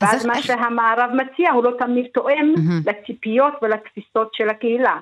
ואז 0.00 0.26
מה 0.26 0.32
איך... 0.36 0.44
שהמערב 0.44 1.10
מציע 1.14 1.52
הוא 1.52 1.64
לא 1.64 1.70
תמיד 1.78 2.06
תואם 2.14 2.54
mm-hmm. 2.56 2.90
לציפיות 2.90 3.54
ולתפיסות 3.62 4.34
של 4.34 4.48
הקהילה. 4.48 4.96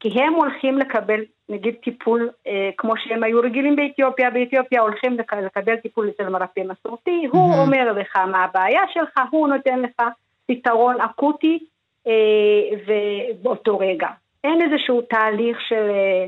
כי 0.00 0.08
הם 0.08 0.32
הולכים 0.32 0.78
לקבל 0.78 1.20
נגיד 1.48 1.74
טיפול 1.84 2.30
אה, 2.46 2.70
כמו 2.76 2.92
שהם 2.96 3.22
היו 3.22 3.40
רגילים 3.40 3.76
באתיופיה, 3.76 4.30
באתיופיה 4.30 4.80
הולכים 4.80 5.18
לק, 5.18 5.32
לקבל 5.32 5.76
טיפול 5.76 6.08
אצל 6.08 6.28
מרפא 6.28 6.60
מסורתי, 6.60 7.26
mm-hmm. 7.26 7.36
הוא 7.36 7.54
אומר 7.54 7.92
לך 7.92 8.16
מה 8.16 8.44
הבעיה 8.44 8.82
שלך, 8.92 9.20
הוא 9.30 9.48
נותן 9.48 9.80
לך 9.80 10.08
פתרון 10.46 11.00
אקוטי 11.00 11.58
אה, 12.06 12.12
ובאותו 12.86 13.78
רגע. 13.78 14.08
אין 14.44 14.62
איזשהו 14.62 15.02
תהליך 15.02 15.60
של, 15.60 15.90
אה, 15.90 16.26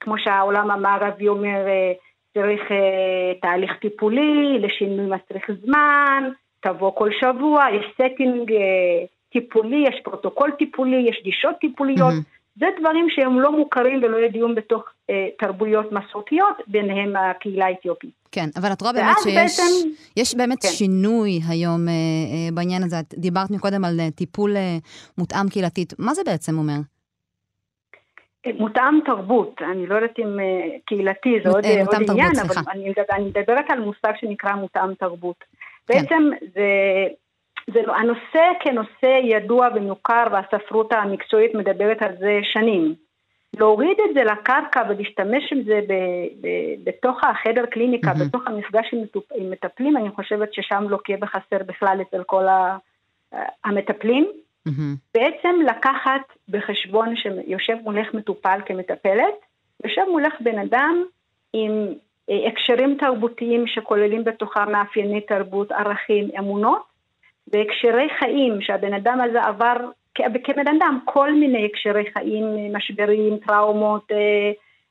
כמו 0.00 0.18
שהעולם 0.18 0.70
המערבי 0.70 1.28
אומר, 1.28 1.66
אה, 1.66 1.92
צריך 2.34 2.60
אה, 2.70 3.34
תהליך 3.42 3.72
טיפולי, 3.80 4.58
לשינוי 4.58 5.06
מצריך 5.06 5.50
זמן, 5.64 6.30
תבוא 6.68 6.90
כל 6.94 7.10
שבוע, 7.20 7.64
יש 7.76 7.86
setting 7.94 8.52
אה, 8.52 9.04
טיפולי, 9.32 9.84
יש 9.88 10.00
פרוטוקול 10.04 10.50
טיפולי, 10.58 10.96
יש 11.08 11.20
גישות 11.24 11.54
טיפוליות. 11.60 12.12
Mm-hmm. 12.12 12.38
זה 12.60 12.66
דברים 12.80 13.06
שהם 13.10 13.40
לא 13.40 13.52
מוכרים 13.52 14.02
ולא 14.02 14.16
ידועים 14.16 14.54
בתוך 14.54 14.82
אה, 15.10 15.28
תרבויות 15.38 15.92
מסורתיות, 15.92 16.56
ביניהם 16.66 17.16
הקהילה 17.16 17.66
האתיופית. 17.66 18.10
כן, 18.32 18.46
אבל 18.56 18.72
את 18.72 18.80
רואה 18.80 18.92
באמת 18.92 19.16
שיש 19.22 19.34
בעצם, 19.34 19.88
יש 20.16 20.34
באמת 20.34 20.62
כן. 20.62 20.68
שינוי 20.68 21.40
היום 21.48 21.88
אה, 21.88 21.92
אה, 21.92 22.48
בעניין 22.54 22.82
הזה. 22.82 23.00
את 23.00 23.14
דיברת 23.18 23.50
מקודם 23.50 23.84
על 23.84 24.00
אה, 24.00 24.10
טיפול 24.10 24.56
אה, 24.56 24.76
מותאם 25.18 25.48
קהילתית. 25.48 25.92
מה 25.98 26.14
זה 26.14 26.22
בעצם 26.26 26.58
אומר? 26.58 26.78
אה, 28.46 28.50
מותאם 28.58 29.00
תרבות, 29.04 29.60
אני 29.72 29.86
לא 29.86 29.94
יודעת 29.94 30.18
אם 30.18 30.40
אה, 30.40 30.78
קהילתי, 30.86 31.30
זה 31.44 31.48
עוד, 31.50 31.64
אה, 31.64 31.80
עוד 31.80 31.90
תרבות, 31.90 32.10
עניין, 32.10 32.34
סליחה. 32.34 32.60
אבל 32.60 32.70
אני, 32.72 32.92
אני 33.12 33.24
מדברת 33.24 33.64
על 33.68 33.80
מושג 33.80 34.12
שנקרא 34.20 34.54
מותאם 34.54 34.94
תרבות. 34.94 35.44
כן. 35.88 35.94
בעצם 35.94 36.30
זה... 36.54 37.06
זה, 37.74 37.82
לא, 37.86 37.96
הנושא 37.96 38.42
כנושא 38.60 39.20
ידוע 39.24 39.68
ומוכר 39.74 40.24
והספרות 40.32 40.92
המקצועית 40.92 41.54
מדברת 41.54 42.02
על 42.02 42.16
זה 42.18 42.40
שנים. 42.42 42.94
להוריד 43.56 43.96
את 44.08 44.14
זה 44.14 44.24
לקרקע 44.24 44.82
ולהשתמש 44.88 45.52
עם 45.52 45.62
זה 45.62 45.80
ב, 45.88 45.92
ב, 46.40 46.48
בתוך 46.84 47.24
החדר 47.24 47.66
קליניקה, 47.66 48.10
mm-hmm. 48.10 48.24
בתוך 48.28 48.46
המפגש 48.46 48.88
עם, 48.92 49.02
מטופ, 49.02 49.24
עם 49.34 49.50
מטפלים, 49.50 49.96
אני 49.96 50.10
חושבת 50.10 50.54
ששם 50.54 50.84
לוקה 50.88 51.12
לא 51.12 51.18
בחסר 51.18 51.64
בכלל 51.66 51.98
אצל 52.02 52.22
כל 52.22 52.48
ה, 52.48 52.76
המטפלים. 53.64 54.26
Mm-hmm. 54.68 54.96
בעצם 55.14 55.56
לקחת 55.66 56.22
בחשבון 56.48 57.16
שיושב 57.16 57.76
מולך 57.82 58.14
מטופל 58.14 58.60
כמטפלת, 58.66 59.34
יושב 59.84 60.02
מולך 60.10 60.34
בן 60.40 60.58
אדם 60.58 61.04
עם 61.52 61.72
אה, 61.72 61.94
הקשרים 62.28 62.96
תרבותיים 63.00 63.66
שכוללים 63.66 64.24
בתוכם 64.24 64.72
מאפייני 64.72 65.20
תרבות, 65.20 65.72
ערכים, 65.72 66.28
אמונות, 66.38 66.82
בהקשרי 67.46 68.08
חיים 68.18 68.60
שהבן 68.60 68.94
אדם 68.94 69.20
הזה 69.20 69.42
עבר 69.42 69.76
כבן 70.44 70.68
אדם 70.76 71.00
כל 71.04 71.32
מיני 71.32 71.66
הקשרי 71.66 72.04
חיים, 72.12 72.44
משברים, 72.76 73.36
טראומות, 73.46 74.12
אה, 74.12 74.50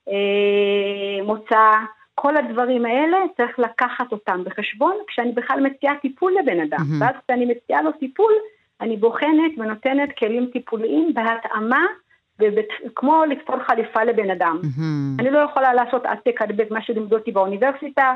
אה, 0.09 1.23
מוצא, 1.25 1.71
כל 2.15 2.37
הדברים 2.37 2.85
האלה 2.85 3.17
צריך 3.37 3.59
לקחת 3.59 4.11
אותם 4.11 4.43
בחשבון 4.43 4.95
כשאני 5.07 5.31
בכלל 5.31 5.59
מציעה 5.59 5.95
טיפול 5.95 6.33
לבן 6.39 6.59
אדם. 6.59 6.79
Mm-hmm. 6.79 7.01
ואז 7.03 7.15
כשאני 7.27 7.45
מציעה 7.45 7.81
לו 7.81 7.91
טיפול, 7.91 8.33
אני 8.81 8.97
בוחנת 8.97 9.51
ונותנת 9.57 10.09
כלים 10.17 10.49
טיפוליים 10.53 11.13
בהתאמה 11.13 11.85
כמו 12.95 13.23
לתפור 13.29 13.55
חליפה 13.59 14.03
לבן 14.03 14.31
אדם. 14.31 14.59
Mm-hmm. 14.63 15.21
אני 15.21 15.31
לא 15.31 15.39
יכולה 15.39 15.73
לעשות 15.73 16.05
העתק 16.05 16.41
הדבק 16.41 16.71
מה 16.71 16.81
שלימדו 16.81 17.15
אותי 17.15 17.31
באוניברסיטה, 17.31 18.13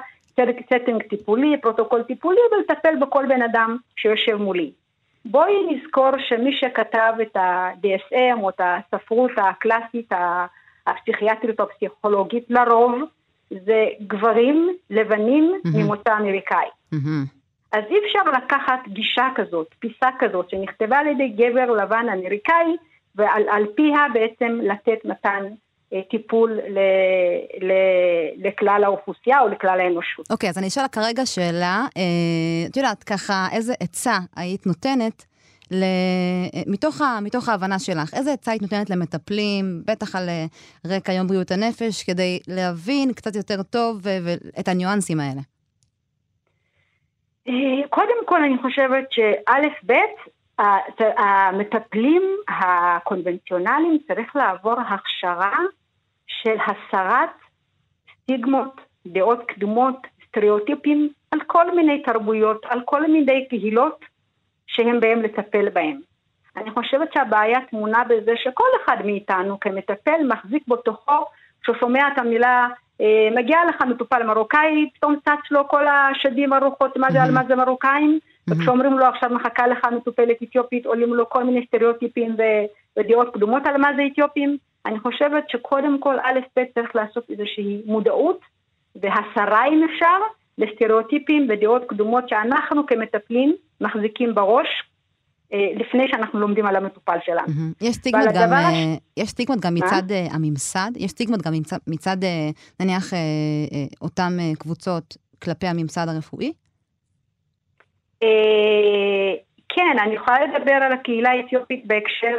setting 0.66 1.04
טיפולי, 1.10 1.58
פרוטוקול 1.62 2.04
טיפולי, 2.04 2.40
ולטפל 2.52 2.96
בכל 3.02 3.26
בן 3.30 3.42
אדם 3.42 3.78
שיושב 3.96 4.36
מולי. 4.36 4.72
בואי 5.26 5.54
נזכור 5.70 6.12
שמי 6.18 6.54
שכתב 6.54 7.14
את 7.22 7.36
ה-DSM 7.36 8.42
או 8.42 8.50
את 8.50 8.62
הספרות 8.64 9.32
הקלאסית 9.38 10.12
הפסיכיאטרית 10.88 11.60
או 11.60 11.66
הפסיכולוגית 11.66 12.46
לרוב 12.50 13.02
זה 13.50 13.86
גברים 14.08 14.70
לבנים 14.90 15.54
mm-hmm. 15.54 15.78
ממוצא 15.78 16.18
אמריקאי. 16.18 16.68
Mm-hmm. 16.94 17.42
אז 17.72 17.84
אי 17.90 17.96
אפשר 18.06 18.32
לקחת 18.38 18.88
גישה 18.88 19.28
כזאת, 19.36 19.68
פיסה 19.80 20.08
כזאת, 20.20 20.50
שנכתבה 20.50 20.98
על 20.98 21.08
ידי 21.08 21.28
גבר 21.28 21.72
לבן 21.72 22.06
אמריקאי, 22.14 22.78
ועל 23.16 23.66
פיה 23.76 24.06
בעצם 24.14 24.60
לתת 24.62 25.06
מתן 25.06 25.44
אה, 25.94 26.02
טיפול 26.10 26.52
ל, 26.52 26.80
ל, 27.66 27.72
לכלל 28.48 28.84
האוכלוסייה 28.84 29.40
או 29.40 29.48
לכלל 29.48 29.80
האנושות. 29.80 30.32
אוקיי, 30.32 30.50
okay, 30.50 30.52
אז 30.52 30.58
אני 30.58 30.68
אשאל 30.68 30.88
כרגע 30.92 31.26
שאלה, 31.26 31.86
אה, 31.98 32.70
את 32.70 32.78
יודעת, 32.78 33.04
ככה, 33.04 33.48
איזה 33.52 33.74
עצה 33.80 34.18
היית 34.36 34.66
נותנת 34.66 35.26
ל... 35.72 35.84
אה, 35.84 36.62
מתוך, 36.68 37.02
ה... 37.02 37.20
מתוך 37.22 37.50
ההבנה 37.50 37.80
שלך, 37.80 38.14
איזה 38.14 38.34
עצה 38.34 38.52
היית 38.52 38.62
נותנת 38.62 38.90
למטפלים, 38.90 39.82
בטח 39.88 40.16
על 40.16 40.30
רקע 40.88 41.14
יום 41.14 41.28
בריאות 41.28 41.52
הנפש, 41.52 42.04
כדי 42.04 42.40
להבין 42.48 43.14
קצת 43.14 43.36
יותר 43.36 43.64
טוב 43.64 44.00
ו... 44.04 44.10
את 44.60 44.68
הניואנסים 44.68 45.20
האלה? 45.20 45.42
קודם 47.90 48.26
כל, 48.26 48.44
אני 48.44 48.58
חושבת 48.62 49.12
שא', 49.12 49.68
ב', 49.86 49.94
המטפלים 51.18 52.24
הקונבנציונליים 52.48 53.98
צריך 54.08 54.36
לעבור 54.36 54.80
הכשרה 54.80 55.58
של 56.28 56.56
הסרת 56.68 57.30
סטיגמות, 58.14 58.82
דעות 59.08 59.40
קדומות, 59.48 60.08
סטריאוטיפים 60.28 61.10
על 61.32 61.40
כל 61.48 61.76
מיני 61.76 62.04
תרבויות, 62.04 62.66
על 62.66 62.82
כל 62.86 63.12
מיני 63.12 63.48
קהילות 63.50 64.06
שהם 64.68 65.00
בהם 65.00 65.22
לטפל 65.22 65.70
בהם. 65.70 66.00
אני 66.58 66.72
חושבת 66.72 67.14
שהבעיה 67.14 67.60
טמונה 67.70 68.04
בזה 68.04 68.32
שכל 68.36 68.68
אחד 68.84 68.98
מאיתנו 69.06 69.60
כמטפל 69.60 70.28
מחזיק 70.28 70.68
בתוכו, 70.68 71.26
כשהוא 71.62 71.76
שומע 71.80 72.08
את 72.08 72.18
המילה, 72.18 72.68
אה, 73.02 73.30
מגיע 73.36 73.58
לך 73.70 73.82
מטופל 73.82 74.24
מרוקאי, 74.24 74.90
פתאום 74.96 75.16
צץ 75.26 75.52
לו 75.52 75.68
כל 75.68 75.86
השדים 75.88 76.54
הרוחות, 76.54 76.98
מה 76.98 77.12
זה 77.12 77.24
על 77.24 77.32
מה 77.32 77.42
זה 77.48 77.56
מרוקאים, 77.56 78.20
וכשאומרים 78.50 79.00
לו 79.00 79.06
עכשיו 79.06 79.30
מחכה 79.30 79.68
לך 79.68 79.80
מטופלת 79.98 80.44
אתיופית, 80.44 80.86
עולים 80.86 81.14
לו 81.14 81.30
כל 81.30 81.44
מיני 81.44 81.66
סטריאוטיפים 81.68 82.36
ודעות 83.00 83.34
קדומות 83.34 83.66
על 83.66 83.78
מה 83.78 83.88
זה 83.96 84.02
אתיופים. 84.12 84.58
אני 84.86 85.00
חושבת 85.00 85.50
שקודם 85.50 86.00
כל 86.00 86.20
א' 86.20 86.40
ב' 86.60 86.64
צריך 86.76 86.96
לעשות 86.96 87.30
איזושהי 87.30 87.82
מודעות 87.86 88.40
והסרה 88.96 89.68
אם 89.68 89.88
אפשר 89.94 90.18
לסטריאוטיפים 90.58 91.48
ודעות 91.50 91.82
קדומות 91.88 92.30
שאנחנו 92.30 92.86
כמטפלים 92.86 93.56
מחזיקים 93.82 94.36
בראש 94.36 94.68
אה, 95.54 95.72
לפני 95.76 96.08
שאנחנו 96.12 96.40
לומדים 96.40 96.66
על 96.66 96.76
המטופל 96.76 97.18
שלנו. 97.26 97.54
יש 97.82 97.96
סטיגמות 97.96 98.28
גם, 98.36 98.54
הש... 98.54 98.76
אה, 98.76 98.96
יש 99.18 99.30
סטיגמות 99.30 99.60
גם 99.60 99.74
מצד 99.74 100.04
מה? 100.10 100.16
אה, 100.16 100.28
הממסד, 100.32 100.92
יש 100.96 101.12
סטיגמות 101.12 101.42
גם 101.42 101.54
מצד, 101.54 101.78
מצד 101.88 102.18
נניח 102.80 103.14
אותן 104.02 104.38
קבוצות 104.60 105.18
כלפי 105.42 105.68
הממסד 105.68 106.08
הרפואי? 106.08 106.54
כן, 109.76 109.98
אני 110.04 110.16
יכולה 110.16 110.38
לדבר 110.46 110.74
על 110.74 110.92
הקהילה 110.92 111.30
האתיופית 111.30 111.88
בהקשר, 111.88 112.38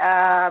uh, 0.00 0.04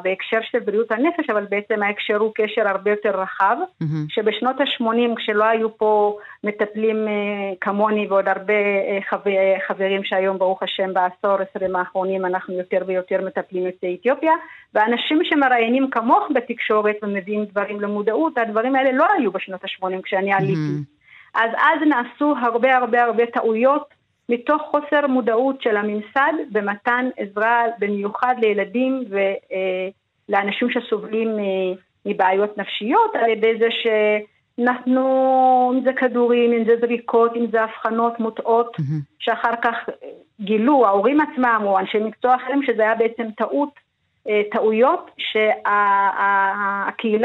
בהקשר 0.03 0.37
של 0.51 0.59
בריאות 0.59 0.91
הנפש, 0.91 1.29
אבל 1.29 1.45
בעצם 1.49 1.83
ההקשר 1.83 2.17
הוא 2.17 2.31
קשר 2.35 2.67
הרבה 2.67 2.91
יותר 2.91 3.21
רחב, 3.21 3.57
mm-hmm. 3.61 3.85
שבשנות 4.09 4.55
ה-80, 4.59 5.15
כשלא 5.17 5.43
היו 5.43 5.77
פה 5.77 6.17
מטפלים 6.43 7.07
uh, 7.07 7.55
כמוני 7.61 8.07
ועוד 8.07 8.27
הרבה 8.27 8.53
uh, 8.53 9.09
חבר, 9.09 9.31
חברים 9.67 10.03
שהיום, 10.03 10.37
ברוך 10.37 10.63
השם, 10.63 10.93
בעשור, 10.93 11.37
עשרים 11.41 11.75
האחרונים, 11.75 12.25
אנחנו 12.25 12.53
יותר 12.53 12.83
ויותר 12.87 13.25
מטפלים 13.25 13.65
יוצאי 13.65 13.97
אתיופיה, 14.01 14.33
ואנשים 14.73 15.19
שמראיינים 15.23 15.89
כמוך 15.89 16.23
בתקשורת 16.35 16.95
ומביאים 17.03 17.45
דברים 17.45 17.81
למודעות, 17.81 18.37
הדברים 18.37 18.75
האלה 18.75 18.91
לא 18.91 19.05
היו 19.17 19.31
בשנות 19.31 19.63
ה-80 19.63 20.01
כשאני 20.03 20.33
עליתי. 20.33 20.53
Mm-hmm. 20.53 20.95
אז 21.35 21.49
אז 21.51 21.87
נעשו 21.87 22.35
הרבה 22.41 22.77
הרבה 22.77 23.03
הרבה 23.03 23.25
טעויות. 23.25 23.94
מתוך 24.29 24.61
חוסר 24.61 25.07
מודעות 25.07 25.61
של 25.61 25.77
הממסד 25.77 26.33
במתן 26.51 27.09
עזרה 27.17 27.63
במיוחד 27.79 28.35
לילדים 28.41 29.03
ולאנשים 30.29 30.67
שסובלים 30.69 31.29
מבעיות 32.05 32.57
נפשיות 32.57 33.15
על 33.15 33.29
ידי 33.29 33.53
זה 33.59 33.67
שנתנו, 33.71 35.71
אם 35.75 35.83
זה 35.83 35.93
כדורים, 35.93 36.53
אם 36.53 36.65
זה 36.65 36.75
זריקות, 36.81 37.35
אם 37.35 37.45
זה 37.51 37.63
אבחנות 37.63 38.19
מוטעות, 38.19 38.79
mm-hmm. 38.79 39.01
שאחר 39.19 39.55
כך 39.63 39.75
גילו, 40.41 40.85
ההורים 40.85 41.21
עצמם 41.21 41.61
או 41.65 41.79
אנשי 41.79 41.99
מקצוע 41.99 42.35
אחרים, 42.35 42.63
שזה 42.63 42.81
היה 42.81 42.95
בעצם 42.95 43.27
טעות, 43.37 43.69
אה, 44.29 44.41
טעויות 44.51 45.11
שהקהילה 45.17 45.73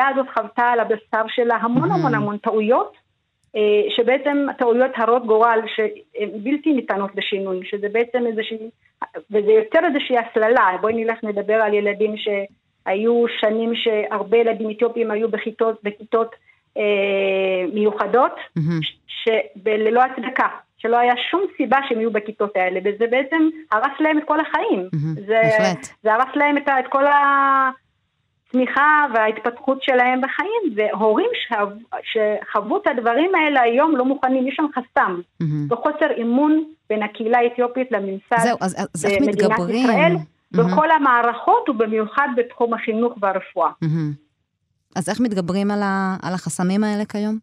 הזאת 0.08 0.26
חוותה 0.38 0.62
על 0.62 0.80
הבשר 0.80 1.22
שלה 1.28 1.56
המון 1.56 1.90
המון 1.90 2.14
המון 2.14 2.38
טעויות. 2.38 2.99
אה, 3.56 3.82
שבעצם 3.96 4.46
הטעויות 4.50 4.90
הרות 4.96 5.26
גורל 5.26 5.60
שהן 5.76 6.28
בלתי 6.42 6.72
ניתנות 6.72 7.10
לשינוי, 7.14 7.60
שזה 7.64 7.88
בעצם 7.92 8.26
איזושהי, 8.26 8.70
וזה 9.30 9.50
יותר 9.50 9.78
איזושהי 9.86 10.16
הסללה, 10.18 10.76
בואי 10.80 11.04
נלך 11.04 11.24
נדבר 11.24 11.54
על 11.54 11.74
ילדים 11.74 12.14
שהיו 12.16 13.24
שנים 13.40 13.72
שהרבה 13.74 14.36
ילדים 14.36 14.70
אתיופים 14.70 15.10
היו 15.10 15.28
בכיתות, 15.28 15.78
בכיתות 15.82 16.34
אה, 16.76 17.64
מיוחדות, 17.72 18.32
mm-hmm. 18.58 19.30
ללא 19.66 20.02
הצדקה, 20.02 20.48
שלא 20.78 20.98
היה 20.98 21.14
שום 21.30 21.42
סיבה 21.56 21.78
שהם 21.88 21.98
יהיו 22.00 22.10
בכיתות 22.10 22.56
האלה, 22.56 22.80
וזה 22.84 23.06
בעצם 23.10 23.48
הרס 23.72 24.00
להם 24.00 24.18
את 24.18 24.24
כל 24.24 24.40
החיים. 24.40 24.88
Mm-hmm, 24.94 25.20
זה, 25.26 25.40
זה 26.02 26.14
הרס 26.14 26.36
להם 26.36 26.56
את, 26.56 26.68
את 26.68 26.86
כל 26.88 27.06
ה... 27.06 27.70
הצמיחה 28.50 29.06
וההתפתחות 29.14 29.82
שלהם 29.82 30.20
בחיים, 30.20 30.76
והורים 30.76 31.30
שחו, 31.34 31.56
שחוו 32.02 32.76
את 32.76 32.86
הדברים 32.86 33.34
האלה 33.34 33.60
היום 33.60 33.96
לא 33.96 34.04
מוכנים, 34.04 34.48
יש 34.48 34.54
שם 34.56 34.66
חסם, 34.74 35.20
mm-hmm. 35.42 35.72
וחוסר 35.74 36.22
אמון 36.22 36.64
בין 36.88 37.02
הקהילה 37.02 37.38
האתיופית 37.38 37.92
לממסד 37.92 38.38
זהו, 38.38 38.56
אז, 38.60 38.86
אז 38.94 39.06
איך 39.06 39.22
מתגברים? 39.28 39.84
ישראל, 39.84 40.16
mm-hmm. 40.16 40.58
בכל 40.58 40.90
המערכות 40.90 41.68
ובמיוחד 41.68 42.28
בתחום 42.36 42.74
החינוך 42.74 43.12
והרפואה. 43.20 43.70
Mm-hmm. 43.84 44.16
אז 44.96 45.08
איך 45.08 45.20
מתגברים 45.20 45.70
על, 45.70 45.82
ה, 45.82 46.16
על 46.22 46.34
החסמים 46.34 46.84
האלה 46.84 47.04
כיום? 47.04 47.38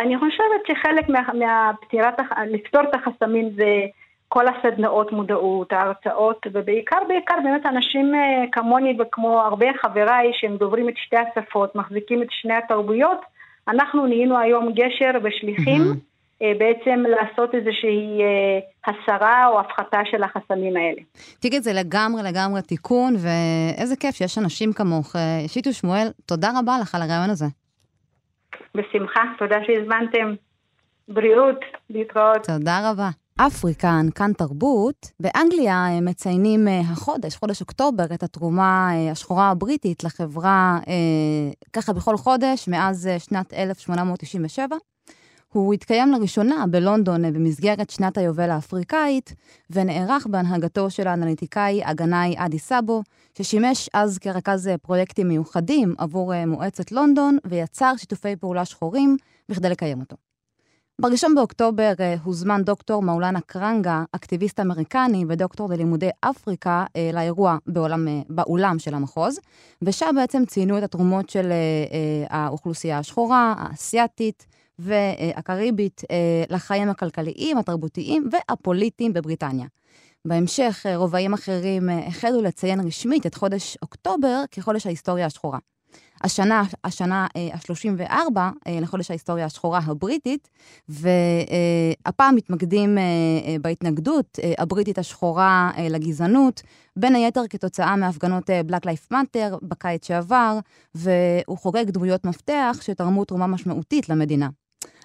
אני 0.00 0.18
חושבת 0.18 0.66
שחלק 0.66 1.08
מה, 1.08 1.20
מהפתירת, 1.34 2.14
לפתור 2.46 2.82
את 2.82 2.94
החסמים 2.94 3.50
זה 3.56 3.86
כל 4.28 4.44
הסדנאות 4.48 5.12
מודעות, 5.12 5.72
ההרצאות, 5.72 6.46
ובעיקר 6.52 6.98
בעיקר 7.08 7.34
באמת 7.44 7.66
אנשים 7.66 8.14
אה, 8.14 8.44
כמוני 8.52 8.96
וכמו 9.00 9.40
הרבה 9.40 9.66
חבריי 9.82 10.30
שהם 10.34 10.56
דוברים 10.56 10.88
את 10.88 10.94
שתי 10.96 11.16
השפות, 11.16 11.74
מחזיקים 11.74 12.22
את 12.22 12.28
שני 12.30 12.54
התרבויות, 12.54 13.20
אנחנו 13.68 14.06
נהיינו 14.06 14.38
היום 14.38 14.72
גשר 14.72 15.10
ושליחים 15.22 15.82
mm-hmm. 15.82 16.44
בעצם 16.58 17.04
לעשות 17.08 17.54
איזושהי 17.54 18.22
אה, 18.22 18.58
הסרה 18.86 19.46
או 19.46 19.60
הפחתה 19.60 19.98
של 20.10 20.22
החסמים 20.22 20.76
האלה. 20.76 21.02
תראי, 21.40 21.60
זה 21.60 21.72
לגמרי 21.72 22.22
לגמרי 22.22 22.62
תיקון, 22.62 23.14
ואיזה 23.14 23.96
כיף 23.96 24.14
שיש 24.14 24.38
אנשים 24.38 24.72
כמוך. 24.72 25.16
שיטו 25.46 25.72
שמואל, 25.72 26.08
תודה 26.26 26.48
רבה 26.58 26.72
לך 26.82 26.94
על 26.94 27.02
הרעיון 27.02 27.30
הזה. 27.30 27.46
בשמחה, 28.74 29.22
תודה 29.38 29.56
שהזמנתם. 29.66 30.34
בריאות, 31.08 31.60
להתראות. 31.90 32.46
תודה 32.46 32.90
רבה. 32.90 33.08
אפריקה, 33.40 34.00
כאן 34.14 34.32
תרבות. 34.32 35.10
באנגליה 35.20 36.00
מציינים 36.02 36.68
אה, 36.68 36.80
החודש, 36.80 37.36
חודש 37.36 37.60
אוקטובר, 37.60 38.04
את 38.14 38.22
התרומה 38.22 38.90
אה, 38.92 39.10
השחורה 39.10 39.50
הבריטית 39.50 40.04
לחברה, 40.04 40.78
אה, 40.88 41.52
ככה 41.72 41.92
בכל 41.92 42.16
חודש, 42.16 42.68
מאז 42.68 43.08
שנת 43.18 43.54
1897. 43.54 44.76
הוא 45.52 45.74
התקיים 45.74 46.12
לראשונה 46.12 46.64
בלונדון 46.70 47.32
במסגרת 47.32 47.90
שנת 47.90 48.18
היובל 48.18 48.50
האפריקאית, 48.50 49.34
ונערך 49.70 50.26
בהנהגתו 50.26 50.90
של 50.90 51.06
האנליטיקאי 51.06 51.80
אגנאי 51.84 52.34
אדי 52.36 52.58
סאבו, 52.58 53.02
ששימש 53.38 53.88
אז 53.94 54.18
כרכז 54.18 54.70
פרויקטים 54.82 55.28
מיוחדים 55.28 55.94
עבור 55.98 56.44
מועצת 56.46 56.92
לונדון, 56.92 57.38
ויצר 57.44 57.92
שיתופי 57.96 58.36
פעולה 58.36 58.64
שחורים 58.64 59.16
בכדי 59.48 59.68
לקיים 59.68 60.00
אותו. 60.00 60.27
ב-1 61.00 61.34
באוקטובר 61.34 61.92
אה, 62.00 62.14
הוזמן 62.24 62.62
דוקטור 62.64 63.02
מאולנה 63.02 63.40
קרנגה, 63.40 64.04
אקטיביסט 64.12 64.60
אמריקני 64.60 65.24
ודוקטור 65.28 65.68
ללימודי 65.70 66.10
אפריקה, 66.20 66.84
אה, 66.96 67.10
לאירוע 67.12 67.56
בעולם, 67.66 68.08
אה, 68.08 68.20
באולם 68.28 68.78
של 68.78 68.94
המחוז, 68.94 69.40
ושם 69.82 70.14
בעצם 70.16 70.44
ציינו 70.46 70.78
את 70.78 70.82
התרומות 70.82 71.30
של 71.30 71.52
האוכלוסייה 72.30 72.98
השחורה, 72.98 73.54
האסייתית 73.58 74.46
והקריבית 74.78 76.02
לחיים 76.50 76.88
הכלכליים, 76.88 77.58
התרבותיים 77.58 78.28
והפוליטיים 78.32 79.12
בבריטניה. 79.12 79.66
בהמשך, 80.24 80.86
רובעים 80.94 81.34
אחרים 81.34 81.88
החלו 82.06 82.42
לציין 82.42 82.80
רשמית 82.80 83.26
את 83.26 83.34
חודש 83.34 83.78
אוקטובר 83.82 84.42
כחודש 84.50 84.86
ההיסטוריה 84.86 85.26
השחורה. 85.26 85.58
השנה, 86.24 86.62
השנה 86.84 87.26
ה-34 87.34 88.36
אה, 88.38 88.80
לחודש 88.80 89.10
ההיסטוריה 89.10 89.46
השחורה 89.46 89.80
הבריטית, 89.84 90.48
והפעם 90.88 92.34
מתמקדים 92.36 92.98
אה, 92.98 93.02
אה, 93.46 93.56
בהתנגדות 93.62 94.38
הבריטית 94.58 94.98
השחורה 94.98 95.70
לגזענות, 95.90 96.62
בין 96.96 97.14
היתר 97.14 97.42
כתוצאה 97.50 97.96
מהפגנות 97.96 98.50
Black 98.50 98.86
Life 98.86 99.12
Matter 99.12 99.56
בקיץ 99.62 100.06
שעבר, 100.06 100.58
והוא 100.94 101.58
חוגג 101.58 101.90
דמויות 101.90 102.24
מפתח 102.24 102.78
שתרמו 102.80 103.24
תרומה 103.24 103.46
משמעותית 103.46 104.08
למדינה. 104.08 104.48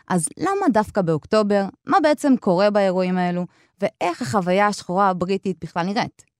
אז 0.08 0.28
למה 0.38 0.70
דווקא 0.74 1.02
באוקטובר? 1.02 1.66
מה 1.88 1.98
בעצם 2.04 2.34
קורה 2.40 2.70
באירועים 2.70 3.18
האלו? 3.18 3.46
ואיך 3.82 4.22
החוויה 4.22 4.68
השחורה 4.68 5.10
הבריטית 5.10 5.58
בכלל 5.62 5.86
נראית? 5.86 6.33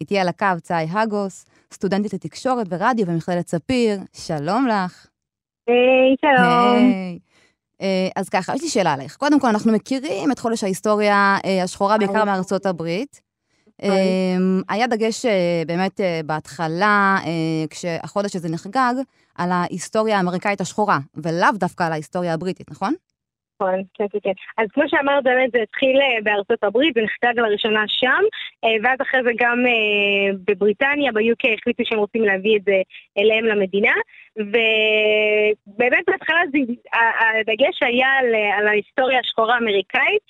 איתי 0.00 0.18
על 0.18 0.28
הקו 0.28 0.46
צאי 0.62 0.86
הגוס, 0.90 1.46
סטודנטית 1.72 2.12
לתקשורת 2.14 2.66
ורדיו 2.70 3.06
במכללת 3.06 3.48
ספיר, 3.48 3.98
שלום 4.12 4.66
לך. 4.66 5.06
היי, 5.68 6.16
שלום. 6.20 6.76
היי. 6.76 7.18
אה, 7.82 8.08
אז 8.16 8.28
ככה, 8.28 8.54
יש 8.54 8.62
לי 8.62 8.68
שאלה 8.68 8.92
עליך. 8.92 9.16
קודם 9.16 9.40
כל, 9.40 9.46
אנחנו 9.46 9.72
מכירים 9.72 10.32
את 10.32 10.38
חודש 10.38 10.64
ההיסטוריה 10.64 11.36
אה, 11.44 11.62
השחורה 11.62 11.98
בעיקר 11.98 12.24
מארצות 12.24 12.66
הברית. 12.66 13.20
אמ, 13.82 14.62
היה 14.68 14.86
דגש 14.86 15.26
אה, 15.26 15.62
באמת 15.66 16.00
בהתחלה, 16.26 17.18
כשהחודש 17.70 18.36
הזה 18.36 18.48
נחגג, 18.48 18.94
על 19.34 19.52
ההיסטוריה 19.52 20.16
האמריקאית 20.16 20.60
השחורה, 20.60 20.98
ולאו 21.14 21.48
דווקא 21.54 21.84
על 21.84 21.92
ההיסטוריה 21.92 22.34
הבריטית, 22.34 22.70
נכון? 22.70 22.94
נכון, 23.60 23.82
כן, 23.94 24.04
כן, 24.12 24.18
כן. 24.22 24.32
אז 24.58 24.68
כמו 24.72 24.84
שאמרת, 24.88 25.24
באמת 25.24 25.50
זה 25.52 25.58
התחיל 25.62 25.96
אה, 26.00 26.22
בארצות 26.22 26.64
הברית, 26.64 26.94
זה 26.94 27.00
נחגג 27.02 27.40
לראשונה 27.40 27.84
שם, 27.88 28.22
אה, 28.64 28.76
ואז 28.82 28.98
אחרי 29.02 29.20
זה 29.22 29.30
גם 29.38 29.58
אה, 29.66 30.32
בבריטניה, 30.46 31.12
ב-UK 31.12 31.54
החליטו 31.58 31.82
שהם 31.86 31.98
רוצים 31.98 32.24
להביא 32.24 32.56
את 32.56 32.64
זה 32.64 32.76
אליהם 33.18 33.44
למדינה, 33.44 33.92
ובאמת 34.40 36.04
בהתחלה 36.06 36.40
הדגש 36.94 37.82
היה 37.82 38.08
על, 38.08 38.26
על 38.58 38.68
ההיסטוריה 38.68 39.20
השחורה 39.20 39.54
האמריקאית. 39.54 40.22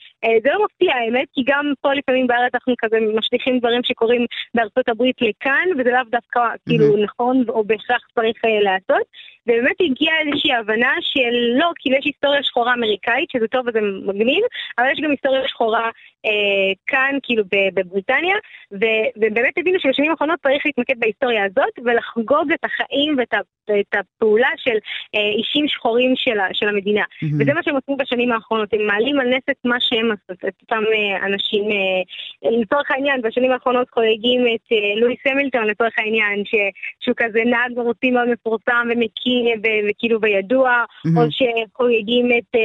זה 0.42 0.50
לא 0.52 0.64
מפתיע 0.64 0.94
האמת, 0.94 1.28
כי 1.34 1.42
גם 1.46 1.72
פה 1.80 1.94
לפעמים 1.94 2.26
בארץ 2.26 2.54
אנחנו 2.54 2.74
כזה 2.78 2.96
משליכים 3.18 3.58
דברים 3.58 3.80
שקורים 3.84 4.26
בארצות 4.54 4.88
הברית 4.88 5.16
לכאן, 5.20 5.68
וזה 5.78 5.90
לאו 5.90 6.10
דווקא 6.10 6.40
כאילו 6.68 6.96
נכון 7.04 7.44
או 7.48 7.64
בהכרח 7.64 8.00
צריך 8.14 8.36
לעשות. 8.62 9.06
ובאמת 9.46 9.76
הגיעה 9.80 10.14
איזושהי 10.20 10.54
הבנה 10.54 10.94
של 11.00 11.34
לא, 11.58 11.70
כאילו 11.78 11.96
יש 11.96 12.04
היסטוריה 12.04 12.42
שחורה 12.42 12.74
אמריקאית, 12.74 13.30
שזה 13.30 13.48
טוב 13.48 13.66
וזה 13.68 13.80
מגניב, 14.06 14.44
אבל 14.78 14.86
יש 14.92 15.00
גם 15.00 15.10
היסטוריה 15.10 15.48
שחורה 15.48 15.90
אה, 16.26 16.72
כאן, 16.86 17.18
כאילו 17.22 17.44
בבריטניה, 17.74 18.36
ו, 18.72 18.84
ובאמת 19.16 19.52
הבינו 19.56 19.80
שבשנים 19.80 20.10
האחרונות 20.10 20.38
צריך 20.42 20.66
להתמקד 20.66 21.00
בהיסטוריה 21.00 21.44
הזאת 21.44 21.78
ולחגוג 21.84 22.52
את 22.52 22.64
החיים 22.64 23.14
ואת, 23.18 23.34
ואת 23.70 23.94
הפעולה 23.94 24.48
של 24.56 24.76
אה, 25.14 25.30
אישים 25.38 25.68
שחורים 25.68 26.12
של, 26.16 26.38
של 26.52 26.68
המדינה. 26.68 27.02
Mm-hmm. 27.02 27.34
וזה 27.38 27.54
מה 27.54 27.62
שהם 27.62 27.74
עושים 27.74 27.96
בשנים 27.96 28.32
האחרונות, 28.32 28.68
הם 28.72 28.86
מעלים 28.86 29.20
על 29.20 29.28
נס 29.28 29.42
את 29.50 29.56
מה 29.64 29.76
שהם 29.80 30.10
עשו, 30.12 30.48
את 30.48 30.54
אותם 30.62 30.82
אה, 30.94 31.26
אנשים, 31.26 31.64
אה, 31.64 32.50
לצורך 32.50 32.90
העניין, 32.90 33.22
בשנים 33.22 33.52
האחרונות 33.52 33.90
חוגגים 33.90 34.40
את 34.54 34.66
לואיס 35.00 35.20
המילטון, 35.26 35.64
לצורך 35.66 35.94
העניין, 35.98 36.44
ש, 36.44 36.54
שהוא 37.00 37.14
כזה 37.16 37.42
נהג 37.46 37.72
מרוצים 37.76 38.14
מאוד 38.14 38.28
מפורסם 38.28 38.88
ומכיר 38.90 39.44
וכאילו 39.62 40.20
וידוע, 40.20 40.70
mm-hmm. 40.70 41.18
או 41.18 41.22
שחוגגים 41.30 42.28
את... 42.38 42.56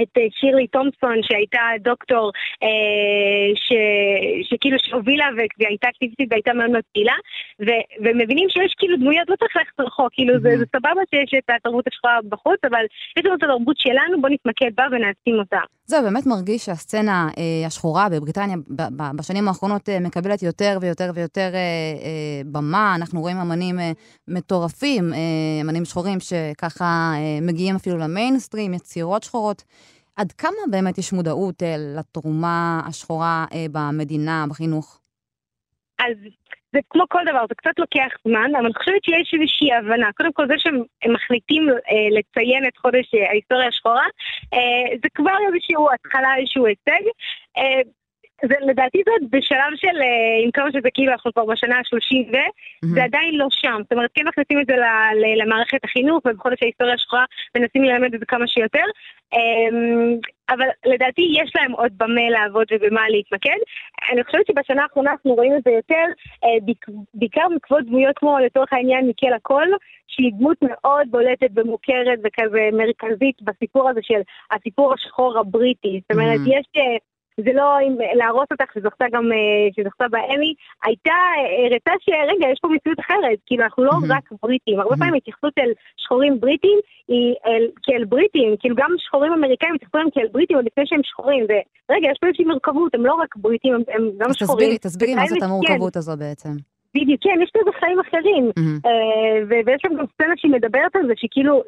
את 0.00 0.18
אה, 0.18 0.26
שירלי 0.30 0.66
תומפסון 0.66 1.16
שהייתה 1.22 1.60
דוקטור 1.80 2.32
אה, 2.62 3.48
ש, 3.54 3.68
שכאילו 4.48 4.76
שהובילה 4.82 5.26
והייתה 5.58 5.88
אקטיביסטית 5.88 6.28
והייתה 6.30 6.52
מאוד 6.52 6.70
מאוד 6.70 6.84
פעילה 6.92 7.16
ומבינים 8.04 8.48
שיש 8.48 8.74
כאילו 8.78 8.96
דמויות, 8.96 9.28
לא 9.28 9.36
צריך 9.36 9.56
ללכת 9.56 9.80
רחוק, 9.80 10.08
כאילו 10.12 10.34
זה, 10.40 10.50
זה 10.58 10.64
סבבה 10.76 11.00
שיש 11.10 11.30
את 11.38 11.50
התרבות 11.56 11.86
השחורה 11.86 12.18
בחוץ, 12.28 12.60
אבל 12.70 12.84
יש 13.18 13.24
לנו 13.24 13.34
את 13.34 13.42
התרבות 13.42 13.76
שלנו, 13.78 14.20
בוא 14.20 14.28
נתמקד 14.28 14.70
בה 14.76 14.84
ונעצים 14.92 15.38
אותה. 15.38 15.60
זהו, 15.86 16.02
באמת 16.02 16.26
מרגיש 16.26 16.64
שהסצנה 16.64 17.28
אה, 17.38 17.66
השחורה 17.66 18.08
בבריטניה 18.08 18.56
ב, 18.56 18.82
ב, 18.96 19.02
בשנים 19.16 19.48
האחרונות 19.48 19.88
אה, 19.88 20.00
מקבלת 20.00 20.42
יותר 20.42 20.78
ויותר 20.80 21.10
ויותר 21.14 21.50
אה, 21.54 21.58
אה, 22.04 22.40
במה, 22.52 22.94
אנחנו 22.96 23.20
רואים 23.20 23.36
אמנים 23.36 23.80
אה, 23.80 23.92
מטורפים, 24.28 25.12
אה, 25.12 25.18
אמנים 25.62 25.84
שחורים 25.84 26.18
שככה 26.20 27.12
אה, 27.14 27.38
מגיעים 27.42 27.76
אפילו 27.76 27.98
למיינסטרים, 27.98 28.74
יצירות 28.74 29.22
שחורות. 29.22 29.62
עד 30.16 30.32
כמה 30.32 30.62
באמת 30.70 30.98
יש 30.98 31.12
מודעות 31.12 31.62
אה, 31.62 31.74
לתרומה 31.98 32.80
השחורה 32.88 33.44
אה, 33.54 33.66
במדינה, 33.72 34.44
בחינוך? 34.50 35.00
אז 35.98 36.16
זה 36.72 36.80
כמו 36.90 37.04
כל 37.08 37.22
דבר, 37.30 37.44
זה 37.48 37.54
קצת 37.54 37.78
לוקח 37.78 38.10
זמן, 38.28 38.50
אבל 38.56 38.64
אני 38.64 38.74
חושבת 38.74 39.04
שיש 39.04 39.34
איזושהי 39.34 39.72
הבנה. 39.72 40.12
קודם 40.16 40.32
כל, 40.32 40.46
זה 40.48 40.54
שהם 40.58 40.82
מחליטים 41.14 41.68
אה, 41.68 42.08
לציין 42.18 42.66
את 42.68 42.76
חודש 42.76 43.14
אה, 43.14 43.28
ההיסטוריה 43.28 43.68
השחורה, 43.68 44.06
אה, 44.54 44.96
זה 45.02 45.08
כבר 45.14 45.36
איזשהו 45.46 45.88
התחלה, 45.94 46.36
איזשהו 46.36 46.66
הישג. 46.66 47.04
אה, 47.58 47.80
זה 48.48 48.54
לדעתי 48.60 48.98
זה 49.04 49.10
עוד 49.10 49.30
בשלב 49.30 49.72
של, 49.76 49.96
אה, 50.02 50.44
עם 50.44 50.50
כמה 50.50 50.72
שזה 50.72 50.88
כאילו 50.94 51.12
אנחנו 51.12 51.32
כבר 51.32 51.44
בשנה 51.44 51.76
ה-30 51.76 52.28
ו, 52.32 52.36
mm-hmm. 52.36 52.88
זה 52.94 53.04
עדיין 53.04 53.34
לא 53.34 53.46
שם. 53.50 53.78
זאת 53.82 53.92
אומרת, 53.92 54.10
כן 54.14 54.28
מכניסים 54.28 54.60
את 54.60 54.66
זה 54.66 54.76
למערכת 55.36 55.84
החינוך, 55.84 56.26
ובחודש 56.26 56.58
ההיסטוריה 56.62 56.94
השחורה 56.94 57.24
מנסים 57.56 57.82
ללמד 57.84 58.14
את 58.14 58.20
זה 58.20 58.26
כמה 58.26 58.46
שיותר, 58.46 58.84
אמ, 59.32 60.18
אבל 60.50 60.66
לדעתי 60.86 61.22
יש 61.42 61.52
להם 61.56 61.72
עוד 61.72 61.92
במה 61.96 62.30
לעבוד 62.30 62.66
ובמה 62.72 63.08
להתמקד. 63.08 63.58
אני 64.12 64.24
חושבת 64.24 64.46
שבשנה 64.46 64.82
האחרונה 64.82 65.10
אנחנו 65.10 65.34
רואים 65.34 65.56
את 65.56 65.62
זה 65.64 65.70
יותר, 65.70 66.04
אה, 66.44 66.58
בעיקר 67.14 67.46
בעקבות 67.54 67.86
דמויות 67.86 68.18
כמו 68.18 68.38
לצורך 68.38 68.72
העניין 68.72 69.06
מיקל 69.06 69.32
הקול, 69.32 69.68
שהיא 70.08 70.32
דמות 70.38 70.56
מאוד 70.62 71.10
בולטת 71.10 71.50
ומוכרת 71.56 72.18
וכזה 72.24 72.68
מרכזית 72.72 73.42
בסיפור 73.42 73.88
הזה 73.88 74.00
של 74.02 74.20
הסיפור 74.50 74.94
השחור 74.94 75.38
הבריטי. 75.38 76.00
זאת 76.02 76.12
אומרת, 76.12 76.40
mm-hmm. 76.40 76.58
יש... 76.58 76.66
אה, 77.38 77.44
זה 77.44 77.52
לא 77.54 77.80
אם 77.80 77.96
להרוס 78.14 78.46
אותך, 78.50 78.72
שזכתה 78.74 79.04
גם, 79.12 79.24
אה, 79.32 79.68
שזכתה 79.76 80.04
באמי, 80.10 80.54
הייתה, 80.84 81.18
הראתה 81.66 81.92
שרגע, 82.00 82.46
יש 82.52 82.58
פה 82.62 82.68
מציאות 82.68 83.00
אחרת, 83.00 83.38
כאילו 83.46 83.64
אנחנו 83.64 83.84
לא 83.84 83.92
רק 84.08 84.24
בריטים, 84.42 84.80
הרבה 84.80 84.96
פעמים 84.96 85.14
התייחסות 85.14 85.52
אל 85.58 85.72
שחורים 85.96 86.40
בריטים 86.40 86.78
היא 87.08 87.34
אל, 87.46 87.64
כאל 87.82 88.04
בריטים, 88.04 88.56
כאילו 88.60 88.76
גם 88.76 88.90
שחורים 88.98 89.32
אמריקאים 89.32 89.74
התייחסו 89.74 89.98
להם 89.98 90.10
כאל 90.14 90.28
בריטים 90.32 90.56
עוד 90.56 90.66
לפני 90.66 90.84
שהם 90.86 91.00
שחורים, 91.02 91.44
ורגע, 91.44 92.08
יש 92.10 92.18
פה 92.20 92.26
איזושהי 92.26 92.44
מורכבות, 92.44 92.94
הם 92.94 93.06
לא 93.06 93.14
רק 93.14 93.36
בריטים, 93.36 93.74
הם, 93.74 93.82
הם 93.88 94.10
גם 94.18 94.32
שחורים. 94.32 94.58
תסבירי, 94.58 94.78
תסבירי 94.78 95.14
מה 95.14 95.26
זאת 95.26 95.42
המורכבות 95.42 95.96
הזו 95.96 96.12
בעצם. 96.18 96.50
בדיוק, 96.94 97.20
כן, 97.22 97.38
יש 97.42 97.52
לזה 97.56 97.70
חיים 97.80 98.00
אחרים, 98.00 98.50
ויש 99.48 99.80
שם 99.82 99.94
גם 99.98 100.04
סצנה 100.14 100.34
שהיא 100.36 100.52
מדברת 100.52 100.96
על 100.96 101.06
זה, 101.06 101.12
שכאילו, 101.16 101.62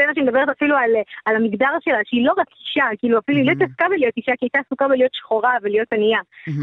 סצנה 0.00 0.12
שמדברת 0.14 0.48
אפילו 0.48 0.76
על, 0.76 0.90
על 1.24 1.36
המגדר 1.36 1.74
שלה, 1.84 1.98
שהיא 2.04 2.26
לא 2.26 2.32
רק 2.38 2.46
אישה, 2.60 2.84
כאילו 2.98 3.18
אפילו 3.18 3.38
היא 3.38 3.46
לא 3.46 3.52
התעסקה 3.52 3.84
בלהיות 3.88 4.16
אישה, 4.16 4.32
כי 4.38 4.44
הייתה 4.44 4.58
עסוקה 4.66 4.88
בלהיות 4.88 5.14
שחורה 5.14 5.54
ולהיות 5.62 5.92
ענייה. 5.92 6.20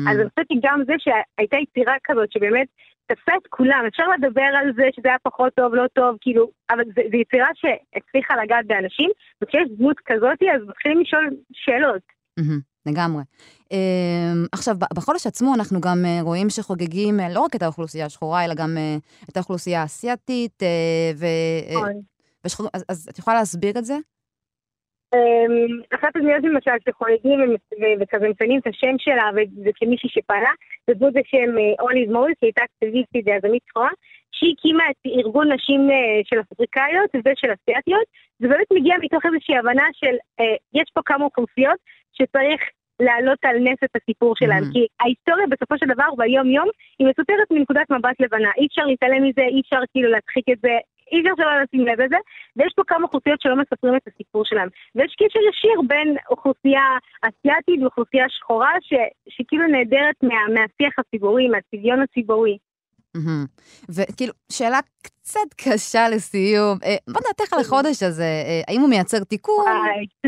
אז 0.09 0.19
אני 0.19 0.29
חושבת 0.29 0.47
שגם 0.53 0.81
זה 0.85 0.93
שהייתה 1.03 1.57
יצירה 1.57 1.95
כזאת, 2.03 2.31
שבאמת 2.31 2.67
תפסה 3.07 3.31
את 3.41 3.47
כולם, 3.49 3.83
אפשר 3.87 4.03
לדבר 4.17 4.49
על 4.59 4.73
זה 4.75 4.83
שזה 4.95 5.07
היה 5.07 5.17
פחות 5.23 5.53
טוב, 5.53 5.75
לא 5.75 5.85
טוב, 5.93 6.17
כאילו, 6.21 6.49
אבל 6.71 6.83
זו 7.11 7.17
יצירה 7.17 7.47
שהצליחה 7.53 8.33
לגעת 8.43 8.65
באנשים, 8.67 9.09
וכשיש 9.41 9.63
דמות 9.77 9.97
כזאת, 10.05 10.39
אז 10.55 10.61
מתחילים 10.67 11.01
לשאול 11.01 11.29
שאלות. 11.53 12.01
לגמרי. 12.85 13.23
Uh, 13.63 14.47
עכשיו, 14.51 14.75
בחודש 14.93 15.27
עצמו 15.27 15.55
אנחנו 15.55 15.81
גם 15.81 15.97
uh, 16.03 16.23
רואים 16.23 16.49
שחוגגים 16.49 17.19
uh, 17.19 17.33
לא 17.33 17.39
רק 17.39 17.55
את 17.55 17.61
האוכלוסייה 17.61 18.05
השחורה, 18.05 18.45
אלא 18.45 18.53
גם 18.53 18.77
uh, 18.77 19.29
את 19.29 19.37
האוכלוסייה 19.37 19.81
האסייתית, 19.81 20.63
אז, 22.45 22.85
אז 22.89 23.09
את 23.11 23.19
יכולה 23.19 23.37
להסביר 23.37 23.73
את 23.77 23.85
זה? 23.85 23.93
אמ, 25.13 25.81
אחת 25.95 26.15
הדמויות 26.15 26.43
למשל 26.43 26.71
שחוגגים 26.85 27.39
וכזה 27.99 28.29
מציינים 28.29 28.59
את 28.59 28.67
השם 28.67 28.95
שלה 28.97 29.29
וכמישהי 29.65 30.09
שפעלה, 30.09 30.49
זה 30.87 30.93
דמות 30.93 31.13
בשם 31.13 31.49
אוליב 31.79 32.11
מוריס, 32.11 32.35
שהיא 32.39 32.47
הייתה 32.47 32.61
אקטיביסטית 32.63 33.27
ויזמית 33.27 33.63
שחורה, 33.69 33.89
שהיא 34.31 34.53
הקימה 34.57 34.83
את 34.91 34.99
ארגון 35.19 35.51
נשים 35.51 35.81
אה, 35.91 36.21
של 36.23 36.39
אפריקאיות 36.39 37.09
ושל 37.15 37.51
אסיאתיות, 37.53 38.07
זה 38.39 38.47
באמת 38.47 38.67
מגיע 38.71 38.95
מתוך 39.01 39.25
איזושהי 39.25 39.57
הבנה 39.57 39.87
של 39.93 40.15
אה, 40.39 40.55
יש 40.73 40.87
פה 40.93 41.01
כמה 41.05 41.25
אוכלוסיות 41.25 41.79
שצריך 42.13 42.61
להעלות 42.99 43.39
על 43.45 43.57
נס 43.59 43.79
את 43.83 43.95
הסיפור 43.95 44.35
שלהם, 44.35 44.63
mm-hmm. 44.63 44.73
כי 44.73 44.87
ההיסטוריה 44.99 45.47
בסופו 45.47 45.75
של 45.77 45.85
דבר 45.93 46.09
ביום 46.17 46.47
יום 46.49 46.69
היא 46.99 47.07
מסופרת 47.07 47.47
מנקודת 47.51 47.89
מבט 47.91 48.17
לבנה, 48.19 48.51
אי 48.57 48.65
אפשר 48.65 48.85
להתעלם 48.85 49.23
מזה, 49.23 49.41
אי 49.41 49.61
אפשר 49.61 49.81
כאילו 49.91 50.09
להדחיק 50.11 50.45
את 50.51 50.59
זה, 50.61 50.73
אי 51.13 51.19
אפשר 51.21 51.33
שלא 51.37 51.61
לשים 51.63 51.87
לב 51.87 52.01
לזה, 52.01 52.19
ויש 52.55 52.73
פה 52.75 52.83
כמה 52.87 53.03
אוכלוסיות 53.03 53.41
שלא 53.41 53.55
מספרים 53.61 53.95
את 53.95 54.07
הסיפור 54.07 54.45
שלהם. 54.45 54.69
ויש 54.95 55.15
קשר 55.19 55.39
ישיר 55.49 55.77
בין 55.87 56.15
אוכלוסייה 56.29 56.87
אסיאתית 57.27 57.79
ואוכלוסייה 57.81 58.25
שחורה, 58.29 58.71
ש, 58.81 58.93
שכאילו 59.29 59.67
נעדרת 59.67 60.17
מה, 60.23 60.39
מהשיח 60.53 60.93
הציבורי, 60.99 61.47
מהצביון 61.47 62.01
הציבורי. 62.01 62.57
וכאילו, 63.89 64.33
שאלה 64.51 64.79
קצת 65.01 65.53
קשה 65.57 66.09
לסיום. 66.09 66.77
אה, 66.83 66.95
מה 67.07 67.19
דעתך 67.27 67.53
על 67.53 67.59
החודש 67.59 68.03
הזה? 68.03 68.23
אה, 68.23 68.61
האם 68.67 68.81
הוא 68.81 68.89
מייצר 68.89 69.23
תיקון? 69.23 69.65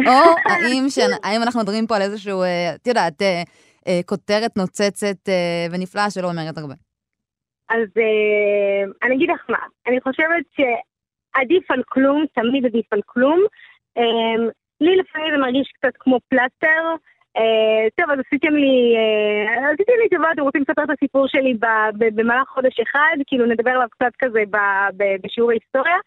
או 0.08 0.36
האם 1.24 1.42
אנחנו 1.44 1.60
מדברים 1.60 1.88
פה 1.88 1.96
על 1.96 2.02
איזשהו, 2.02 2.44
אה, 2.44 2.76
את 2.76 2.88
יודעת, 2.88 3.22
כותרת 4.06 4.58
נוצצת 4.58 5.30
ונפלאה 5.72 6.10
שלא 6.10 6.28
אומרת 6.28 6.58
הרבה? 6.58 6.74
אז 7.70 7.88
אה, 7.98 8.84
אני 9.04 9.16
אגיד 9.16 9.30
לך 9.30 9.46
מה, 9.50 9.58
אני 9.88 10.02
חושבת 10.02 10.46
שעדיף 10.56 11.72
על 11.72 11.82
כלום, 11.88 12.26
תמיד 12.34 12.66
עדיף 12.66 12.94
על 12.94 13.02
כלום. 13.06 13.40
אה, 13.98 14.46
לי 14.82 14.96
לפעמים 14.96 15.32
זה 15.32 15.38
מרגיש 15.38 15.72
קצת 15.78 15.94
כמו 16.00 16.20
פלסטר. 16.30 16.96
אה, 17.38 17.88
טוב, 17.98 18.12
אז 18.12 18.20
עשיתם 18.28 18.54
לי, 18.56 18.96
אה, 18.98 19.72
עשיתם 19.72 19.94
לי 20.02 20.10
טובה, 20.10 20.32
אתם 20.32 20.42
רוצים 20.42 20.62
לספר 20.62 20.84
את 20.84 20.90
הסיפור 20.90 21.28
שלי 21.28 21.54
ב, 21.54 21.66
ב, 21.98 22.06
במהלך 22.16 22.48
חודש 22.48 22.80
אחד, 22.80 23.18
כאילו 23.28 23.46
נדבר 23.46 23.72
עליו 23.72 23.88
קצת 23.92 24.12
כזה 24.20 24.40
ב, 24.50 24.58
ב, 24.98 25.04
בשיעור 25.24 25.52
ההיסטוריה. 25.52 25.98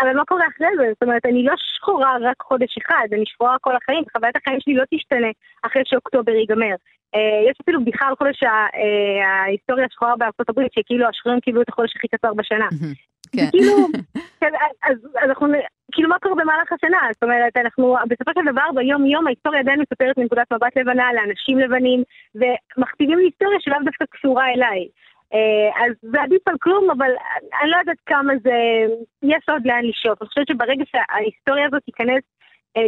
אבל 0.00 0.16
מה 0.16 0.24
קורה 0.24 0.46
אחרי 0.46 0.68
זה? 0.76 0.86
זאת 0.92 1.02
אומרת, 1.02 1.26
אני 1.26 1.44
לא 1.44 1.54
שחורה 1.56 2.16
רק 2.20 2.42
חודש 2.42 2.78
אחד, 2.78 3.06
אני 3.12 3.26
שחורה 3.26 3.56
כל 3.60 3.76
החיים, 3.76 4.04
חוויית 4.12 4.36
החיים 4.36 4.58
שלי 4.60 4.74
לא 4.74 4.84
תשתנה 4.94 5.30
אחרי 5.62 5.82
שאוקטובר 5.84 6.32
ייגמר. 6.32 6.74
אה, 7.14 7.50
יש 7.50 7.56
אפילו 7.62 7.80
בדיחה 7.80 8.06
על 8.06 8.14
חודש 8.16 8.42
אה, 8.42 9.28
ההיסטוריה 9.28 9.86
השחורה 9.86 10.16
בארצות 10.16 10.48
הברית, 10.48 10.72
שכאילו 10.72 11.08
השחורים 11.08 11.40
קיבלו 11.40 11.62
את 11.62 11.68
החודש 11.68 11.92
הכי 11.96 12.08
קצר 12.08 12.34
בשנה. 12.34 12.68
כן. 13.32 13.50
כאילו, 13.50 13.74
כן, 14.40 14.52
אז 14.82 14.96
אנחנו, 15.22 15.46
כאילו 15.92 16.08
מה 16.08 16.18
קורה 16.22 16.34
במהלך 16.34 16.72
השנה? 16.72 16.98
זאת 17.12 17.22
אומרת, 17.22 17.56
אנחנו 17.56 17.96
בסופו 18.08 18.30
של 18.34 18.52
דבר 18.52 18.68
ביום 18.74 19.06
יום 19.06 19.26
ההיסטוריה 19.26 19.60
עדיין 19.60 19.80
מספרת 19.80 20.18
מנקודת 20.18 20.52
מבט 20.52 20.76
לבנה 20.76 21.12
לאנשים 21.12 21.58
לבנים, 21.58 22.02
ומכתיבים 22.34 23.18
לי 23.18 23.24
היסטוריה 23.24 23.58
שלאו 23.60 23.78
דווקא 23.84 24.04
קשורה 24.10 24.44
אליי. 24.54 24.88
אה, 25.34 25.84
אז 25.84 25.92
זה 26.02 26.22
עדיף 26.22 26.48
על 26.48 26.54
כלום, 26.62 26.90
אבל 26.90 27.10
אני 27.62 27.70
לא 27.70 27.76
יודעת 27.76 28.00
כמה 28.06 28.32
זה, 28.42 28.56
יש 29.22 29.44
עוד 29.48 29.62
לאן 29.66 29.84
לשאוף. 29.84 30.22
אני 30.22 30.28
חושבת 30.28 30.48
שברגע 30.48 30.84
שההיסטוריה 30.90 31.66
הזאת 31.66 31.82
תיכנס, 31.84 32.22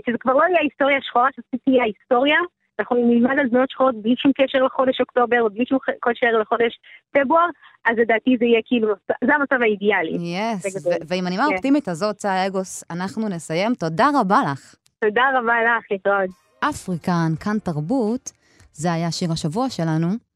שזה 0.07 0.19
כבר 0.21 0.33
לא 0.33 0.43
יהיה 0.43 0.59
ההיסטוריה 0.59 0.99
השחורה, 0.99 1.29
שזה 1.37 1.59
תהיה 1.65 1.83
ההיסטוריה, 1.83 2.39
אנחנו 2.79 2.97
נלמד 2.97 3.39
על 3.39 3.49
דמויות 3.49 3.71
שחורות 3.71 4.03
בלי 4.03 4.15
שום 4.17 4.33
קשר 4.33 4.59
לחודש 4.59 5.01
אוקטובר, 5.01 5.41
או 5.41 5.51
בלי 5.51 5.67
שום 5.67 5.79
קשר 6.01 6.27
לחודש 6.41 6.79
פברואר, 7.13 7.47
אז 7.85 7.99
לדעתי 7.99 8.37
זה 8.39 8.45
יהיה 8.45 8.61
כאילו, 8.65 8.95
זה 9.25 9.35
המצב 9.35 9.63
האידיאלי. 9.63 10.11
יס, 10.11 10.87
ועם 11.09 11.27
הנימה 11.27 11.43
כן. 11.47 11.53
האופטימית 11.53 11.89
הזאת, 11.89 12.17
צה 12.17 12.47
אגוס, 12.47 12.85
אנחנו 12.91 13.29
נסיים. 13.29 13.75
תודה 13.75 14.07
רבה 14.21 14.41
לך. 14.53 14.75
תודה 15.01 15.23
רבה 15.35 15.55
לך, 15.63 15.85
להתראות. 15.91 16.31
אפריקן, 16.61 17.33
כאן 17.45 17.59
תרבות, 17.65 18.33
זה 18.73 18.93
היה 18.93 19.11
שיר 19.11 19.33
השבוע 19.33 19.71
שלנו. 19.71 20.28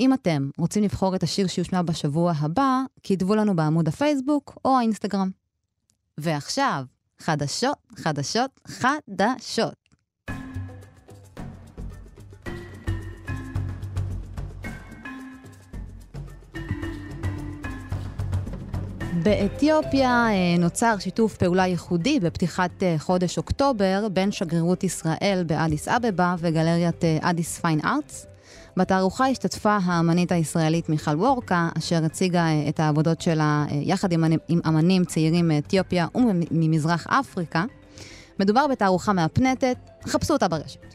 אם 0.00 0.12
אתם 0.12 0.50
רוצים 0.58 0.82
לבחור 0.82 1.14
את 1.14 1.22
השיר 1.22 1.46
שיושמע 1.46 1.82
בשבוע 1.82 2.32
הבא, 2.38 2.80
כתבו 3.02 3.34
לנו 3.34 3.56
בעמוד 3.56 3.88
הפייסבוק 3.88 4.58
או 4.64 4.78
האינסטגרם. 4.78 5.30
ועכשיו, 6.18 6.84
חדשות, 7.18 7.78
חדשות, 7.96 8.60
חדשות. 8.66 9.74
באתיופיה 19.22 20.26
אה, 20.30 20.58
נוצר 20.58 20.94
שיתוף 20.98 21.36
פעולה 21.36 21.66
ייחודי 21.66 22.20
בפתיחת 22.20 22.82
אה, 22.82 22.94
חודש 22.98 23.38
אוקטובר 23.38 24.08
בין 24.12 24.32
שגרירות 24.32 24.84
ישראל 24.84 25.44
באדיס 25.46 25.88
אבבה 25.88 26.34
וגלריית 26.38 27.04
אה, 27.04 27.18
אדיס 27.20 27.58
פיין 27.58 27.80
ארטס. 27.84 28.33
בתערוכה 28.76 29.26
השתתפה 29.26 29.78
האמנית 29.84 30.32
הישראלית 30.32 30.88
מיכל 30.88 31.16
וורקה, 31.16 31.68
אשר 31.78 32.04
הציגה 32.04 32.46
את 32.68 32.80
העבודות 32.80 33.20
שלה 33.20 33.64
יחד 33.70 34.12
עם, 34.12 34.24
עם 34.48 34.60
אמנים 34.68 35.04
צעירים 35.04 35.48
מאתיופיה 35.48 36.06
וממזרח 36.14 37.06
אפריקה. 37.06 37.64
מדובר 38.40 38.66
בתערוכה 38.66 39.12
מהפנטת, 39.12 39.76
חפשו 40.06 40.32
אותה 40.32 40.48
ברשת. 40.48 40.94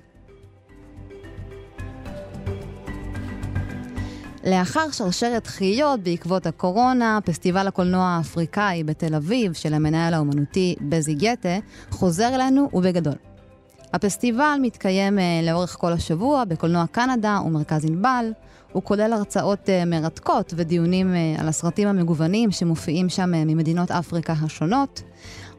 לאחר 4.43 4.91
שרשרת 4.91 5.43
דחיות 5.43 5.99
בעקבות 5.99 6.47
הקורונה, 6.47 7.19
פסטיבל 7.25 7.67
הקולנוע 7.67 8.03
האפריקאי 8.03 8.83
בתל 8.83 9.15
אביב 9.15 9.53
של 9.53 9.73
המנהל 9.73 10.13
האומנותי 10.13 10.75
בזי 10.81 11.13
גתה 11.13 11.57
חוזר 11.89 12.35
אלינו 12.35 12.69
ובגדול. 12.73 13.28
הפסטיבל 13.93 14.59
מתקיים 14.61 15.17
uh, 15.17 15.21
לאורך 15.45 15.75
כל 15.79 15.93
השבוע 15.93 16.43
בקולנוע 16.45 16.85
קנדה 16.91 17.39
ומרכז 17.45 17.85
ענבל. 17.85 18.31
הוא 18.71 18.83
כולל 18.83 19.13
הרצאות 19.13 19.65
uh, 19.65 19.85
מרתקות 19.85 20.53
ודיונים 20.55 21.13
uh, 21.13 21.41
על 21.41 21.47
הסרטים 21.47 21.87
המגוונים 21.87 22.51
שמופיעים 22.51 23.09
שם 23.09 23.31
ממדינות 23.31 23.91
אפריקה 23.91 24.33
השונות. 24.41 25.01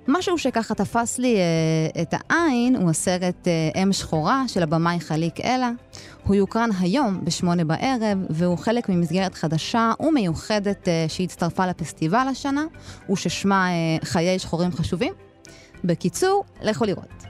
משהו 0.09 0.39
שככה 0.39 0.75
תפס 0.75 1.19
לי 1.19 1.37
uh, 1.37 2.01
את 2.03 2.15
העין 2.15 2.77
הוא 2.77 2.91
הסרט 2.91 3.49
uh, 3.75 3.79
אם 3.79 3.93
שחורה 3.93 4.45
של 4.49 4.63
הבמאי 4.63 5.01
חליק 5.01 5.41
אלה. 5.41 5.71
הוא 6.25 6.35
יוקרן 6.35 6.71
היום 6.81 7.25
בשמונה 7.25 7.65
בערב, 7.65 8.19
והוא 8.31 8.59
חלק 8.59 8.89
ממסגרת 8.89 9.35
חדשה 9.35 9.93
ומיוחדת 10.01 10.89
uh, 10.89 11.13
שהצטרפה 11.13 11.67
לפסטיבל 11.67 12.27
השנה, 12.31 12.65
וששמה 13.13 13.69
uh, 13.69 14.05
חיי 14.05 14.39
שחורים 14.39 14.73
חשובים. 14.73 15.13
בקיצור, 15.85 16.45
לכו 16.63 16.85
לראות. 16.85 17.30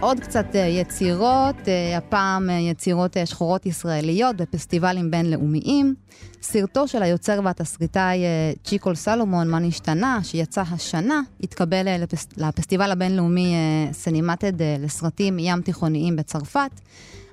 עוד 0.00 0.20
קצת 0.20 0.46
uh, 0.52 0.56
יצירות, 0.56 1.56
uh, 1.64 1.96
הפעם 1.96 2.50
uh, 2.50 2.52
יצירות 2.52 3.16
שחורות 3.24 3.66
ישראליות 3.66 4.36
בפסטיבלים 4.36 5.10
בינלאומיים. 5.10 5.94
סרטו 6.42 6.88
של 6.88 7.02
היוצר 7.02 7.40
והתסריטאי 7.44 8.18
צ'יקול 8.64 8.94
סלומון, 8.94 9.48
מה 9.48 9.58
נשתנה, 9.58 10.18
שיצא 10.22 10.62
השנה, 10.72 11.20
התקבל 11.42 12.02
לפס... 12.02 12.28
לפסטיבל 12.36 12.90
הבינלאומי 12.90 13.54
סנימטד 13.92 14.52
לסרטים 14.78 15.38
ים 15.38 15.60
תיכוניים 15.60 16.16
בצרפת. 16.16 16.80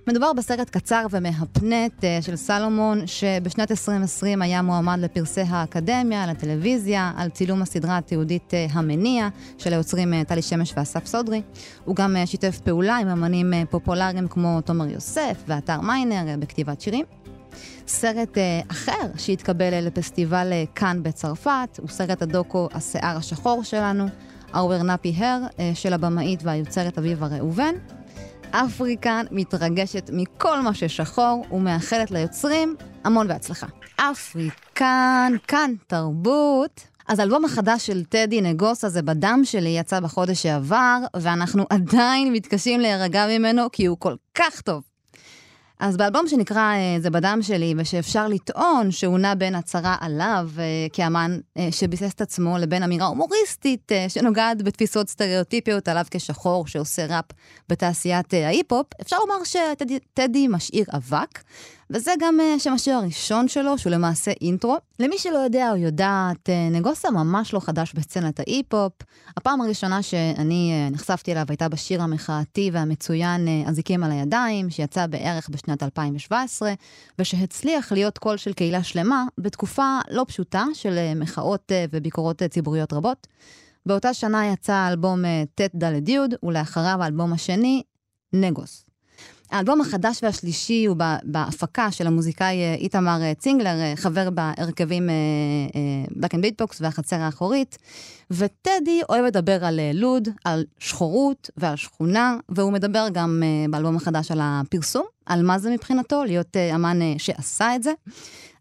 מדובר 0.07 0.33
בסרט 0.33 0.69
קצר 0.69 1.05
ומהפנט 1.11 1.99
uh, 1.99 2.25
של 2.25 2.35
סלומון, 2.35 3.07
שבשנת 3.07 3.71
2020 3.71 4.41
היה 4.41 4.61
מועמד 4.61 4.99
לפרסי 4.99 5.41
האקדמיה, 5.41 6.27
לטלוויזיה, 6.27 7.11
על 7.17 7.29
צילום 7.29 7.61
הסדרה 7.61 7.97
התיעודית 7.97 8.51
uh, 8.51 8.71
המניע, 8.73 9.29
של 9.57 9.73
היוצרים 9.73 10.13
uh, 10.13 10.27
טלי 10.27 10.41
שמש 10.41 10.73
ואסף 10.77 11.05
סודרי. 11.05 11.41
הוא 11.85 11.95
גם 11.95 12.15
שיתף 12.25 12.59
פעולה 12.59 12.97
עם 12.97 13.07
אמנים 13.07 13.53
פופולריים 13.69 14.27
כמו 14.27 14.61
תומר 14.61 14.87
יוסף 14.87 15.43
ואתר 15.47 15.81
מיינר 15.81 16.37
בכתיבת 16.39 16.81
שירים. 16.81 17.05
סרט 17.87 18.37
אחר 18.67 19.07
שהתקבל 19.17 19.85
לפסטיבל 19.85 20.51
כאן 20.75 21.03
בצרפת, 21.03 21.79
הוא 21.81 21.89
סרט 21.89 22.21
הדוקו 22.21 22.67
השיער 22.73 23.17
השחור 23.17 23.63
שלנו, 23.63 24.05
Hair, 24.53 25.23
uh, 25.23 25.59
של 25.73 25.93
הבמאית 25.93 26.39
והיוצרת 26.43 26.97
אביבה 26.97 27.27
ראובן. 27.27 27.73
אפריקן 28.51 29.25
מתרגשת 29.31 30.09
מכל 30.13 30.61
מה 30.61 30.73
ששחור 30.73 31.45
ומאחלת 31.51 32.11
ליוצרים 32.11 32.75
המון 33.03 33.27
בהצלחה. 33.27 33.67
אפריקן, 33.95 35.33
כאן 35.47 35.71
תרבות. 35.87 36.87
אז 37.07 37.19
האלבום 37.19 37.45
החדש 37.45 37.87
של 37.87 38.03
טדי 38.03 38.41
נגוסה 38.41 38.89
זה 38.89 39.01
בדם 39.01 39.41
שלי 39.43 39.69
יצא 39.69 39.99
בחודש 39.99 40.43
שעבר, 40.43 40.97
ואנחנו 41.15 41.65
עדיין 41.69 42.33
מתקשים 42.33 42.79
להירגע 42.79 43.27
ממנו 43.27 43.63
כי 43.71 43.85
הוא 43.85 43.97
כל 43.99 44.15
כך 44.35 44.61
טוב. 44.61 44.90
אז 45.81 45.97
באלבום 45.97 46.27
שנקרא 46.27 46.73
אה, 46.73 46.95
זה 46.99 47.09
בדם 47.09 47.39
שלי, 47.41 47.73
ושאפשר 47.77 48.27
לטעון 48.27 48.91
שהוא 48.91 49.19
נע 49.19 49.33
בין 49.35 49.55
הצהרה 49.55 49.95
עליו 49.99 50.49
אה, 50.59 50.63
כאמן 50.93 51.39
אה, 51.57 51.67
שביסס 51.71 52.13
את 52.13 52.21
עצמו 52.21 52.57
לבין 52.57 52.83
אמירה 52.83 53.07
הומוריסטית 53.07 53.91
שנוגעת 54.07 54.61
בתפיסות 54.61 55.09
סטריאוטיפיות 55.09 55.87
עליו 55.87 56.05
כשחור 56.11 56.67
שעושה 56.67 57.05
ראפ 57.05 57.25
בתעשיית 57.69 58.33
ההיפ-הופ, 58.33 58.87
אפשר 59.01 59.17
לומר 59.19 59.43
שטדי 59.43 60.47
משאיר 60.47 60.85
אבק. 60.95 61.39
וזה 61.93 62.12
גם 62.19 62.38
uh, 62.39 62.60
שם 62.60 62.73
השיר 62.73 62.95
הראשון 62.95 63.47
שלו, 63.47 63.77
שהוא 63.77 63.91
למעשה 63.91 64.32
אינטרו. 64.41 64.77
למי 64.99 65.17
שלא 65.17 65.38
יודע 65.38 65.71
או 65.71 65.77
יודעת, 65.77 66.49
uh, 66.49 66.75
נגוסה 66.75 67.12
ממש 67.12 67.54
לא 67.54 67.60
חדש 67.60 67.93
בסצנת 67.93 68.39
ההיפ-הופ. 68.39 68.93
הפעם 69.38 69.62
הראשונה 69.62 70.01
שאני 70.01 70.88
uh, 70.89 70.93
נחשפתי 70.93 71.32
אליו 71.32 71.45
הייתה 71.49 71.69
בשיר 71.69 72.01
המחאתי 72.01 72.69
והמצוין 72.73 73.47
אזיקים 73.67 74.04
על 74.04 74.12
הידיים, 74.12 74.69
שיצא 74.69 75.08
בערך 75.08 75.49
בשנת 75.49 75.84
2017, 75.84 76.73
ושהצליח 77.19 77.91
להיות 77.91 78.17
קול 78.17 78.38
של 78.38 78.54
קהילה 78.54 78.84
שלמה 78.84 79.25
בתקופה 79.38 79.99
לא 80.10 80.25
פשוטה 80.27 80.65
של 80.73 81.13
מחאות 81.15 81.71
וביקורות 81.91 82.43
ציבוריות 82.43 82.93
רבות. 82.93 83.27
באותה 83.86 84.13
שנה 84.13 84.47
יצא 84.47 84.73
האלבום 84.73 85.23
ט' 85.56 85.62
ד' 85.75 86.10
י', 86.10 86.17
ולאחריו 86.43 86.97
האלבום 87.04 87.34
השני, 87.34 87.84
נגוס. 88.34 88.90
האלבום 89.51 89.81
החדש 89.81 90.19
והשלישי 90.23 90.85
הוא 90.85 90.97
בהפקה 91.23 91.91
של 91.91 92.07
המוזיקאי 92.07 92.61
אה, 92.61 92.73
איתמר 92.73 93.21
אה, 93.21 93.33
צינגלר, 93.33 93.79
אה, 93.79 93.93
חבר 93.95 94.29
בהרכבים 94.29 95.09
Back 96.09 96.33
and 96.33 96.37
Beatbox 96.37 96.77
והחצר 96.79 97.15
האחורית. 97.15 97.77
וטדי 98.31 99.01
אוהב 99.09 99.25
לדבר 99.25 99.65
על 99.65 99.79
לוד, 99.93 100.29
על 100.45 100.65
שחורות 100.79 101.49
ועל 101.57 101.75
שכונה, 101.75 102.37
והוא 102.49 102.73
מדבר 102.73 103.07
גם 103.13 103.43
באלבום 103.69 103.95
החדש 103.95 104.31
על 104.31 104.39
הפרסום, 104.41 105.05
על 105.25 105.43
מה 105.43 105.59
זה 105.59 105.69
מבחינתו, 105.69 106.23
להיות 106.23 106.57
אמן 106.75 106.99
שעשה 107.17 107.75
את 107.75 107.83
זה. 107.83 107.91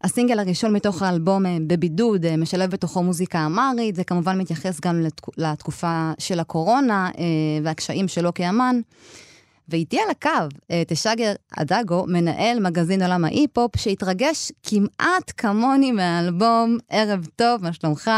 הסינגל 0.05 0.39
הראשון 0.39 0.73
מתוך 0.73 1.03
האלבום 1.03 1.43
בבידוד 1.67 2.37
משלב 2.37 2.71
בתוכו 2.71 3.03
מוזיקה 3.03 3.47
אמרית, 3.47 3.97
זה 3.97 4.05
כמובן 4.05 4.39
מתייחס 4.39 4.81
גם 4.81 5.01
לתקופה 5.37 6.13
של 6.19 6.41
הקורונה 6.41 7.11
והקשיים 7.63 8.09
שלו 8.09 8.35
כאמן. 8.35 8.81
ואיתי 9.71 9.99
על 10.01 10.11
הקו, 10.11 10.47
אה, 10.71 10.83
תשגר 10.89 11.33
אדגו, 11.61 12.05
מנהל 12.09 12.61
מגזין 12.61 13.03
עולם 13.03 13.25
ההיפ-הופ, 13.25 13.77
שהתרגש 13.77 14.53
כמעט 14.71 15.33
כמוני 15.37 15.93
מהאלבום 15.93 16.79
ערב 16.91 17.27
טוב, 17.37 17.63
מה 17.63 17.73
שלומך? 17.73 18.11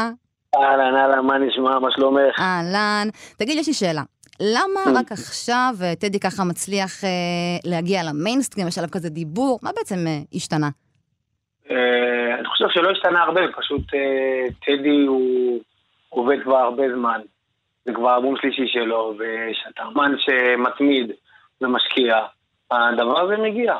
אהלן, 0.54 0.94
אהלן, 0.96 1.26
מה 1.26 1.38
נשמע, 1.38 1.78
מה 1.78 1.88
שלומך? 1.90 2.40
אהלן. 2.40 3.08
תגיד, 3.38 3.58
יש 3.58 3.66
לי 3.66 3.74
שאלה. 3.74 4.02
למה 4.40 4.80
mm. 4.86 4.98
רק 4.98 5.12
עכשיו 5.12 5.74
אה, 5.82 5.94
טדי 6.00 6.20
ככה 6.20 6.44
מצליח 6.44 7.04
אה, 7.04 7.10
להגיע 7.70 8.00
למיינסטרים, 8.02 8.68
יש 8.68 8.78
עליו 8.78 8.90
כזה 8.90 9.10
דיבור? 9.10 9.58
מה 9.62 9.70
בעצם 9.76 10.06
אה, 10.06 10.18
השתנה? 10.34 10.68
אה, 11.70 12.34
אני 12.38 12.46
חושב 12.46 12.64
שלא 12.68 12.90
השתנה 12.90 13.22
הרבה, 13.22 13.40
פשוט 13.56 13.94
אה, 13.94 14.46
טדי 14.66 15.06
הוא 15.06 15.60
עובד 16.08 16.36
כבר 16.44 16.56
הרבה 16.56 16.82
זמן. 16.94 17.20
זה 17.84 17.92
כבר 17.94 18.16
אבום 18.18 18.34
שלישי 18.40 18.66
שלו, 18.66 19.14
ושאתה 19.18 19.82
אמן 19.82 20.14
שמתמיד, 20.18 21.12
ומשקיע, 21.64 22.16
הדבר 22.70 23.20
הזה 23.20 23.36
מגיע. 23.36 23.74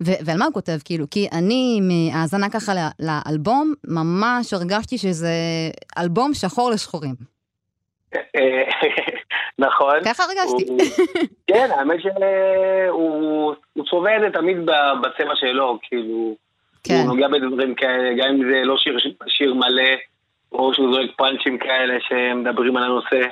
ועל 0.00 0.38
מה 0.38 0.44
הוא 0.44 0.54
כותב? 0.54 0.78
כאילו, 0.84 1.04
כי 1.10 1.28
אני, 1.32 1.80
מהאזנה 1.82 2.50
ככה 2.50 2.72
לאלבום, 3.00 3.74
ממש 3.84 4.52
הרגשתי 4.52 4.98
שזה 4.98 5.32
אלבום 5.98 6.34
שחור 6.34 6.70
לשחורים. 6.70 7.14
נכון. 9.58 9.96
ככה 10.04 10.22
הרגשתי. 10.22 10.64
כן, 11.46 11.68
האמת 11.78 12.00
שהוא 12.00 13.54
צובע 13.90 14.16
את 14.16 14.20
זה 14.20 14.30
תמיד 14.40 14.56
בצבע 15.02 15.34
שלו, 15.34 15.78
כאילו, 15.82 16.36
כן. 16.84 16.94
הוא 16.94 17.06
נוגע 17.06 17.28
בדברים 17.28 17.74
כאלה, 17.74 18.10
גם 18.18 18.28
אם 18.28 18.50
זה 18.50 18.62
לא 18.64 18.76
שיר 19.26 19.54
מלא, 19.54 19.90
או 20.52 20.74
שהוא 20.74 20.94
זורק 20.94 21.10
פאנצ'ים 21.16 21.58
כאלה 21.58 21.94
שמדברים 22.08 22.76
על 22.76 22.82
הנושא. 22.82 23.28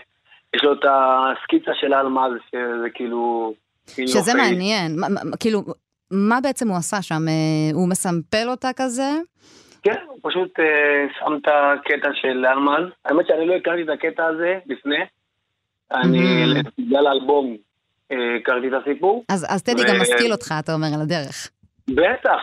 יש 0.54 0.64
לו 0.64 0.72
את 0.72 0.84
הסקיצה 0.84 1.70
של 1.74 1.94
אלמז, 1.94 2.32
שזה 2.50 2.90
כאילו... 2.94 3.54
שזה 3.86 4.34
מעניין, 4.34 4.96
כאילו, 5.40 5.62
מה 6.10 6.40
בעצם 6.40 6.68
הוא 6.68 6.76
עשה 6.76 7.02
שם? 7.02 7.28
אה, 7.28 7.74
הוא 7.74 7.88
מסמפל 7.88 8.48
אותה 8.48 8.70
כזה? 8.76 9.10
כן, 9.82 9.96
הוא 10.08 10.18
פשוט 10.22 10.60
אה, 10.60 11.06
שם 11.18 11.34
את 11.34 11.48
הקטע 11.48 12.08
של 12.14 12.46
אלמז. 12.46 12.92
האמת 13.04 13.26
שאני 13.26 13.46
לא 13.46 13.54
הכרתי 13.54 13.82
את 13.82 13.88
הקטע 13.88 14.24
הזה 14.26 14.58
לפני. 14.66 15.04
אני, 15.92 16.44
בגלל 16.78 17.06
האלבום, 17.06 17.56
אה, 18.12 18.16
הכרתי 18.40 18.68
את 18.68 18.72
הסיפור. 18.82 19.24
אז 19.28 19.62
טדי 19.62 19.82
גם 19.88 20.00
משכיל 20.00 20.32
אותך, 20.32 20.54
אתה 20.58 20.74
אומר, 20.74 20.88
על 20.94 21.00
הדרך. 21.00 21.50
בטח, 21.90 22.38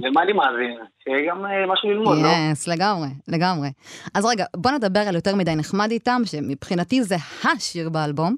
למה 0.00 0.22
אני 0.22 0.32
מאזין? 0.32 0.78
שיהיה 1.04 1.30
גם 1.30 1.46
אה, 1.46 1.66
משהו 1.66 1.90
ללמוד, 1.90 2.18
לא? 2.22 2.28
יס, 2.52 2.68
לגמרי, 2.68 3.08
לגמרי. 3.28 3.68
אז 4.14 4.26
רגע, 4.26 4.44
בוא 4.56 4.70
נדבר 4.70 5.00
על 5.00 5.14
יותר 5.14 5.34
מדי 5.34 5.56
נחמד 5.56 5.90
איתם, 5.90 6.22
שמבחינתי 6.24 7.02
זה 7.02 7.16
השיר 7.44 7.88
באלבום. 7.88 8.36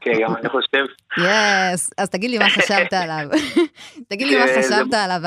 כן, 0.00 0.12
גם 0.22 0.36
אני 0.36 0.48
חושב. 0.48 0.84
יס, 1.18 1.90
אז 1.98 2.10
תגיד 2.10 2.30
לי 2.30 2.38
מה 2.38 2.50
חשבת 2.50 2.92
עליו. 2.92 3.28
תגיד 4.10 4.26
לי 4.26 4.38
מה 4.38 4.46
כן, 4.46 4.62
חשבת 4.62 4.94
עליו, 4.94 5.20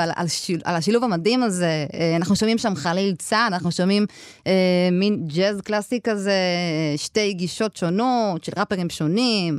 על 0.64 0.74
השילוב 0.74 1.04
המדהים 1.04 1.42
הזה. 1.42 1.86
אה, 1.94 2.16
אנחנו 2.16 2.36
שומעים 2.36 2.58
שם 2.58 2.74
חליל 2.74 3.14
צד, 3.14 3.50
אנחנו 3.52 3.72
שומעים 3.72 4.06
אה, 4.46 4.88
מין 4.92 5.26
ג'אז 5.36 5.60
קלאסי 5.60 6.00
כזה, 6.04 6.40
שתי 6.96 7.32
גישות 7.32 7.76
שונות, 7.76 8.44
של 8.44 8.52
ראפרים 8.56 8.90
שונים. 8.90 9.58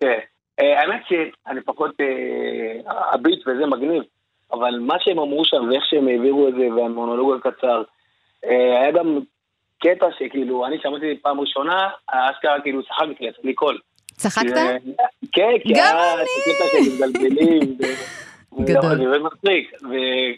כן. 0.00 0.18
אה, 0.60 0.80
האמת 0.80 1.00
שאני 1.08 1.60
פחות, 1.60 1.90
אה, 2.00 2.92
הביט 3.12 3.38
וזה 3.46 3.66
מגניב, 3.66 4.02
אבל 4.52 4.78
מה 4.80 4.94
שהם 5.00 5.18
אמרו 5.18 5.44
שם 5.44 5.68
ואיך 5.68 5.84
שהם 5.84 6.08
העבירו 6.08 6.48
את 6.48 6.54
זה 6.54 6.74
והמונולוג 6.76 7.32
הקצר, 7.32 7.82
אה, 8.44 8.80
היה 8.80 8.90
גם 8.92 9.18
קטע 9.78 10.06
שכאילו, 10.18 10.66
אני 10.66 10.76
שמעתי 10.82 11.18
פעם 11.22 11.40
ראשונה, 11.40 11.88
אשכרה 12.06 12.60
כאילו 12.60 12.82
צחקתי, 12.82 13.24
יצא 13.24 13.38
לי 13.44 13.54
קול. 13.54 13.78
צחקת? 14.12 14.46
כן, 15.32 15.50
כי 15.62 15.74
היה 15.74 16.14
קטע 16.44 16.84
של 16.84 17.04
מתגלגלים. 17.04 17.76
גדול. 18.68 19.12
זה 19.12 19.18
מצחיק. 19.18 19.72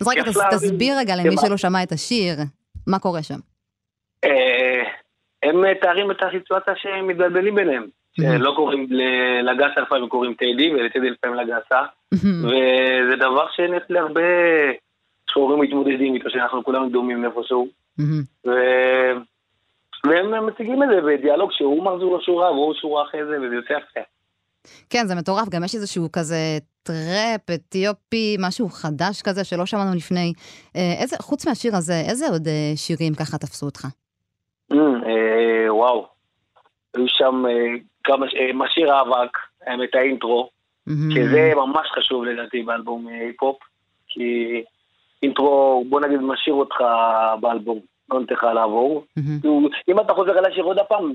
אז 0.01 0.09
רגע, 0.09 0.23
תסביר 0.51 0.99
רגע 0.99 1.15
למי 1.17 1.37
שלא 1.47 1.57
שמע 1.57 1.83
את 1.83 1.93
השיר, 1.93 2.35
מה 2.87 2.99
קורה 2.99 3.23
שם. 3.23 3.39
אה, 4.25 4.83
הם 5.43 5.65
מתארים 5.71 6.11
את 6.11 6.17
הסיטואציה 6.23 6.75
שהם 6.77 7.07
מתבלבלים 7.07 7.55
ביניהם. 7.55 7.87
שלא 8.13 8.53
קוראים 8.57 8.89
לגסה 9.43 9.81
לפעמים 9.81 10.09
קוראים 10.09 10.35
טדי, 10.35 10.75
ולטדי 10.75 11.11
לפעמים 11.11 11.37
לגסה. 11.37 11.81
וזה 12.13 13.17
דבר 13.17 13.47
שנס 13.53 13.83
להרבה 13.91 14.21
שהורים 15.31 15.61
מתמודדים 15.61 16.15
איתו, 16.15 16.31
שאנחנו 16.31 16.65
כולנו 16.65 16.89
דומים 16.89 17.25
איפשהו. 17.25 17.69
והם 20.05 20.47
מציגים 20.47 20.83
את 20.83 20.89
זה 20.95 21.01
בדיאלוג 21.07 21.51
שהוא 21.53 21.85
מחרוז, 21.85 22.19
שורה 22.19 22.53
והוא 22.53 22.75
שורה 22.75 23.03
אחרי 23.03 23.21
זה, 23.25 23.37
וזה 23.41 23.55
יוצא 23.55 23.73
יפה. 23.73 24.01
כן, 24.91 25.07
זה 25.07 25.15
מטורף, 25.15 25.49
גם 25.49 25.65
יש 25.65 25.75
איזשהו 25.75 26.13
כזה 26.13 26.59
טראפ, 26.83 27.51
אתיופי, 27.55 28.37
משהו 28.41 28.69
חדש 28.69 29.23
כזה 29.23 29.45
שלא 29.45 29.67
שמענו 29.67 29.97
לפני. 29.97 30.33
איזה, 31.01 31.17
חוץ 31.21 31.47
מהשיר 31.47 31.77
הזה, 31.77 32.03
איזה 32.09 32.29
עוד 32.29 32.49
שירים 32.77 33.15
ככה 33.15 33.39
תפסו 33.39 33.67
אותך? 33.67 33.87
וואו, 35.69 36.07
היו 36.95 37.05
שם 37.09 37.45
כמה, 38.05 38.27
משיר 38.55 38.93
האבק, 38.95 39.39
האמת 39.67 39.95
האינטרו, 39.95 40.51
שזה 40.89 41.53
ממש 41.57 41.89
חשוב 41.99 42.25
לדעתי 42.25 42.63
באלבום 42.63 43.07
היפ-הופ, 43.07 43.59
כי 44.09 44.63
אינטרו, 45.23 45.85
בוא 45.89 46.01
נגיד, 46.01 46.21
משאיר 46.21 46.55
אותך 46.55 46.77
באלבום, 47.41 47.81
לא 48.11 48.21
נותן 48.21 48.35
לך 48.35 48.45
לעבור. 48.45 49.05
אם 49.89 50.01
אתה 50.01 50.15
חוזר 50.15 50.39
על 50.39 50.45
השיר 50.45 50.65
עוד 50.65 50.79
הפעם, 50.79 51.13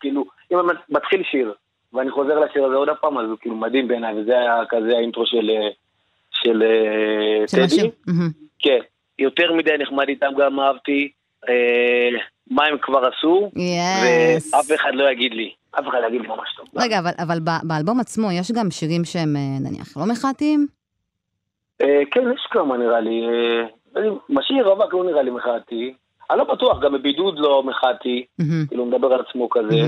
כאילו, 0.00 0.24
אם 0.52 0.58
מתחיל 0.88 1.22
שיר, 1.30 1.54
ואני 1.92 2.10
חוזר 2.10 2.40
לשיר 2.40 2.64
הזה 2.64 2.74
עוד 2.74 2.88
הפעם, 2.88 3.18
אז 3.18 3.26
הוא 3.26 3.38
כאילו 3.40 3.56
מדהים 3.56 3.88
בעיניי, 3.88 4.20
וזה 4.20 4.38
היה 4.38 4.62
כזה 4.68 4.96
האינטרו 4.96 5.26
של, 5.26 5.50
של 6.30 6.62
טדי. 7.50 7.90
כן, 8.58 8.78
יותר 9.18 9.52
מדי 9.52 9.70
נחמד 9.78 10.08
איתם 10.08 10.30
גם 10.38 10.60
אהבתי. 10.60 11.10
מה 12.50 12.64
הם 12.64 12.78
כבר 12.82 13.06
עשו, 13.06 13.50
ואף 14.52 14.72
אחד 14.74 14.94
לא 14.94 15.10
יגיד 15.10 15.34
לי. 15.34 15.52
אף 15.78 15.88
אחד 15.88 15.98
לא 16.02 16.06
יגיד 16.06 16.20
לי 16.20 16.28
ממש 16.28 16.54
טוב. 16.56 16.66
רגע, 16.76 16.98
אבל, 16.98 17.10
אבל 17.22 17.38
באלבום 17.62 18.00
עצמו 18.00 18.32
יש 18.32 18.52
גם 18.52 18.70
שירים 18.70 19.04
שהם 19.04 19.36
נניח 19.60 19.96
לא 19.96 20.02
מחאתיים? 20.06 20.66
כן, 21.78 22.24
יש 22.34 22.46
כמה 22.50 22.76
נראה 22.76 23.00
לי. 23.00 23.22
משאיר 24.28 24.68
רווק 24.68 24.94
לא 24.94 25.04
נראה 25.04 25.22
לי 25.22 25.30
מחאתי. 25.30 25.94
אני 26.30 26.38
לא 26.38 26.44
בטוח, 26.44 26.82
גם 26.82 26.92
בבידוד 26.92 27.38
לא 27.38 27.62
מחאתי. 27.62 28.24
כאילו, 28.68 28.82
הוא 28.84 28.92
מדבר 28.92 29.12
על 29.12 29.20
עצמו 29.28 29.48
כזה. 29.50 29.80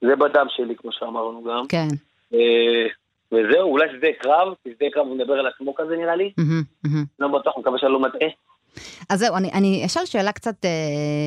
זה 0.00 0.16
בדם 0.16 0.46
שלי, 0.48 0.76
כמו 0.76 0.92
שאמרנו 0.92 1.44
גם. 1.44 1.62
כן. 1.68 1.88
וזהו, 3.32 3.72
אולי 3.72 3.86
שדה 3.96 4.08
קרב, 4.20 4.54
שדה 4.64 4.86
קרב 4.92 5.06
הוא 5.06 5.16
מדבר 5.16 5.32
על 5.32 5.46
עצמו 5.46 5.74
כזה 5.74 5.96
נראה 5.96 6.16
לי. 6.16 6.32
לא 7.18 7.28
בטוח, 7.28 7.58
מקווה 7.58 7.78
שאני 7.78 7.92
לא 7.92 8.00
מטעה. 8.00 8.28
אז 9.08 9.18
זהו, 9.18 9.36
אני, 9.36 9.52
אני 9.52 9.86
אשאל 9.86 10.06
שאלה 10.06 10.32
קצת 10.32 10.64
אה, 10.64 10.70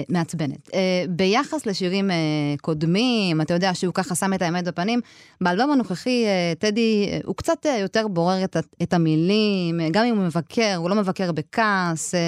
מעצבנת. 0.10 0.70
אה, 0.74 1.04
ביחס 1.10 1.66
לשירים 1.66 2.12
אה, 2.12 2.16
קודמים, 2.62 3.42
אתה 3.42 3.54
יודע 3.54 3.74
שהוא 3.74 3.94
ככה 3.94 4.16
שם 4.16 4.34
את 4.34 4.42
האמת 4.42 4.68
בפנים, 4.68 5.00
באלבום 5.42 5.72
הנוכחי 5.72 6.26
אה, 6.26 6.54
טדי 6.60 7.10
אה, 7.12 7.20
הוא 7.26 7.36
קצת 7.36 7.66
אה, 7.66 7.78
יותר 7.78 8.08
בורר 8.08 8.44
את, 8.44 8.58
את 8.84 8.94
המילים, 8.94 9.80
אה, 9.82 9.88
גם 9.92 10.06
אם 10.06 10.16
הוא 10.16 10.26
מבקר, 10.26 10.76
הוא 10.78 10.90
לא 10.90 10.96
מבקר 10.96 11.32
בכעס, 11.32 12.16
אה, 12.16 12.20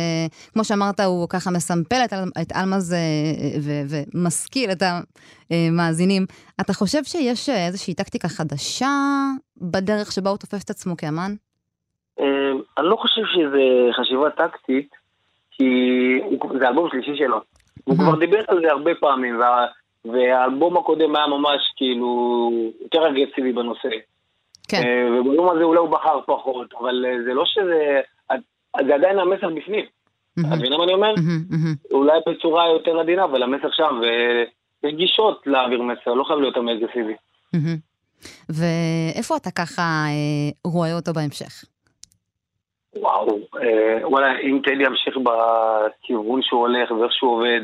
כמו 0.54 0.64
שאמרת, 0.64 1.00
הוא 1.00 1.30
ככה 1.30 1.52
מסמפל 1.52 2.02
את, 2.06 2.14
את 2.42 2.52
אלמז 2.56 2.94
אה, 2.94 3.00
ומשכיל 3.90 4.72
את 4.72 4.84
המאזינים. 5.52 6.26
אתה 6.62 6.74
חושב 6.74 7.04
שיש 7.04 7.50
איזושהי 7.50 7.94
טקטיקה 7.94 8.28
חדשה 8.28 8.90
בדרך 9.58 10.12
שבה 10.12 10.30
הוא 10.30 10.38
תופס 10.38 10.64
את 10.64 10.70
עצמו 10.70 10.98
כאמן? 10.98 11.32
אני 12.78 12.88
לא 12.90 12.96
חושב 12.96 13.22
שזה 13.34 13.92
חשיבה 13.98 14.30
טקטית. 14.30 15.01
כי 15.62 16.58
זה 16.60 16.66
האלבום 16.68 16.90
שלישי 16.92 17.16
שלו. 17.18 17.38
הוא 17.84 17.98
כבר 17.98 18.20
דיבר 18.20 18.42
על 18.48 18.62
זה 18.62 18.72
הרבה 18.72 18.92
פעמים, 19.00 19.40
וה, 19.40 19.66
והאלבום 20.06 20.78
הקודם 20.78 21.16
היה 21.16 21.28
ממש 21.28 21.62
כאילו 21.76 22.52
יותר 22.82 23.00
אגרסיבי 23.08 23.52
בנושא. 23.54 23.90
כן. 24.68 24.82
ובאלבום 25.20 25.50
הזה 25.50 25.64
אולי 25.64 25.80
הוא 25.80 25.90
בחר 25.90 26.20
פחות, 26.26 26.74
אבל 26.80 27.06
זה 27.26 27.34
לא 27.34 27.46
שזה, 27.46 28.00
זה 28.88 28.96
עדיין 28.96 29.20
המסר 29.20 29.50
בפנים. 29.50 29.86
אתה 30.40 30.56
מבין 30.56 30.74
מה 30.74 30.84
אני 30.84 30.94
אומר? 30.94 31.14
אולי 31.92 32.20
בצורה 32.28 32.70
יותר 32.70 33.00
עדינה, 33.00 33.24
אבל 33.24 33.44
המסר 33.44 33.68
שם, 33.72 34.02
ויש 34.84 34.94
גישות 34.96 35.42
להעביר 35.46 35.82
מסר, 35.82 36.14
לא 36.14 36.24
חייב 36.24 36.40
להיות 36.40 36.58
יותר 36.58 36.72
אגרסיבי. 36.72 37.14
ואיפה 38.50 39.38
אתה 39.38 39.52
ככה 39.52 40.06
רואה 40.66 40.96
אותו 40.96 41.14
בהמשך? 41.14 41.64
וואו, 42.96 43.40
וואלה, 44.04 44.40
אם 44.40 44.60
טדי 44.64 44.84
ימשיך 44.84 45.18
בכיוון 45.18 46.42
שהוא 46.42 46.60
הולך 46.62 46.92
ואיך 46.92 47.12
שהוא 47.14 47.32
עובד, 47.36 47.62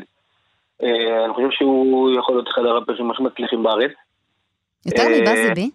אני 1.24 1.34
חושב 1.34 1.50
שהוא 1.50 2.10
יכול 2.18 2.34
להיות 2.34 2.48
אחד 2.48 2.62
הראפרים 2.62 3.10
הכי 3.10 3.22
מצליחים 3.22 3.62
בארץ. 3.62 3.90
יותר 4.86 5.02
מבאזי 5.08 5.54
בי? 5.54 5.70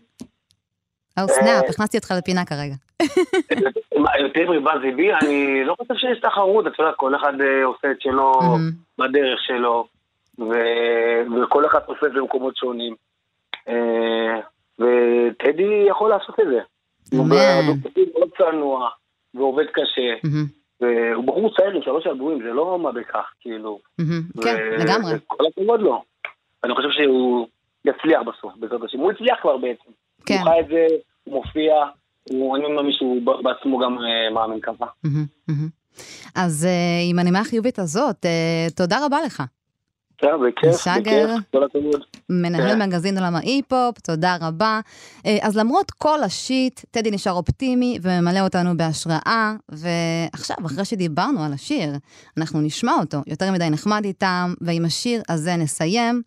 או 1.20 1.28
סנאפ, 1.28 1.70
הכנסתי 1.70 1.98
אותך 1.98 2.14
לפינה 2.18 2.46
כרגע. 2.46 2.76
יותר 4.20 4.52
מבאזי 4.52 4.92
בי? 4.92 5.14
אני 5.14 5.66
לא 5.66 5.76
חושב 5.82 5.94
שיש 5.94 6.20
תחרות, 6.20 6.68
אתה 6.68 6.84
יודע, 6.84 6.94
כל 6.94 7.16
אחד 7.16 7.34
עושה 7.64 7.92
את 7.92 8.02
שלו 8.02 8.32
בדרך 8.98 9.40
שלו, 9.48 9.88
וכל 11.44 11.66
אחד 11.66 11.80
עושה 11.86 12.06
את 12.06 12.12
זה 12.14 12.20
במקומות 12.20 12.58
שונים. 12.58 12.96
וטדי 14.80 15.86
יכול 15.90 16.10
לעשות 16.10 16.40
את 16.40 16.48
זה. 16.48 16.60
הוא 17.18 17.28
מאוד 17.28 18.30
צנוע. 18.38 18.90
ועובד 19.36 19.66
קשה. 19.74 20.30
והוא 20.82 21.24
בחור 21.24 21.56
צעיר 21.56 21.76
עם 21.76 21.82
שלוש 21.82 22.08
אלבומים, 22.08 22.44
זה 22.44 22.54
לא 22.54 22.80
מה 22.80 22.92
בכך, 22.92 23.26
כאילו. 23.40 23.80
כן, 24.44 24.58
לגמרי. 24.80 25.14
כל 25.28 25.44
הכבוד 25.46 25.80
לו. 25.80 26.04
אני 26.64 26.76
חושב 26.76 26.90
שהוא 26.92 27.48
יצליח 27.86 28.22
בסוף, 28.22 28.54
בעזרת 28.56 28.82
השם. 28.84 29.00
הוא 29.00 29.12
הצליח 29.12 29.38
כבר 29.42 29.58
בעצם. 29.58 29.92
כן. 30.26 30.38
הוא 30.38 30.44
חי 30.44 30.60
את 30.60 30.68
זה, 30.68 30.88
הוא 31.24 31.36
מופיע, 31.36 31.74
אני 32.32 32.74
מאמין 32.76 32.94
שהוא 32.94 33.22
בעצמו 33.44 33.80
גם 33.80 33.98
מאמין 34.34 34.60
ככה. 34.62 34.86
אז 36.36 36.68
עם 37.10 37.20
הנימה 37.20 37.40
החיובית 37.40 37.80
הזאת, 37.80 38.26
תודה 38.76 39.06
רבה 39.06 39.18
לך. 39.26 39.44
כן, 40.18 40.28
בכיף, 40.48 40.84
כל 41.52 41.64
הכבוד. 41.64 42.02
מנהל 42.30 42.86
מגזין 42.86 43.18
עולם 43.18 43.36
ההיפ-הופ, 43.36 44.00
תודה 44.00 44.38
רבה. 44.42 44.80
אז 45.42 45.58
למרות 45.58 45.92
כל 45.92 46.24
השיט, 46.24 46.82
טדי 46.92 47.12
נשאר 47.12 47.32
אופטימי 47.32 48.00
וממלא 48.02 48.40
אותנו 48.40 48.78
בהשראה, 48.78 49.56
ועכשיו, 49.70 50.56
אחרי 50.66 50.86
שדיברנו 50.86 51.44
על 51.44 51.54
השיר, 51.54 51.94
אנחנו 52.38 52.62
נשמע 52.62 52.94
אותו 53.00 53.18
יותר 53.28 53.52
מדי 53.52 53.70
נחמד 53.70 54.06
איתם, 54.06 54.54
ועם 54.62 54.86
השיר 54.86 55.22
הזה 55.30 55.56
נסיים. 55.56 56.22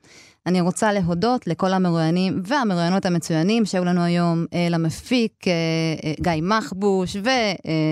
אני 0.46 0.60
רוצה 0.60 0.92
להודות 0.92 1.46
לכל 1.46 1.72
המרואיינים 1.72 2.42
והמרואיינות 2.44 3.06
המצוינים 3.06 3.64
שהיו 3.64 3.84
לנו 3.84 4.02
היום, 4.02 4.46
למפיק 4.70 5.32
גיא 6.20 6.32
מחבוש 6.42 7.16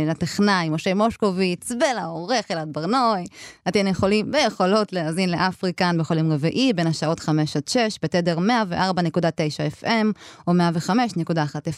ולטכנאי 0.04 0.68
משה 0.68 0.94
מושקוביץ 0.94 1.70
ולעורך 1.70 2.50
אלעד 2.50 2.68
ברנוי. 2.72 3.24
אתם 3.68 3.86
יכולים 3.86 4.30
ויכולות 4.32 4.92
להאזין 4.92 5.30
לאפריקן 5.30 5.98
בכל 5.98 6.18
יום 6.18 6.32
רביעי 6.32 6.72
בין 6.72 6.86
השעות 6.86 7.20
5 7.20 7.56
עד 7.56 7.68
6 7.68 7.98
בתדר 8.02 8.38
104.9 8.38 8.42
FM 9.82 10.06
או 10.46 10.52
105.1 10.52 11.34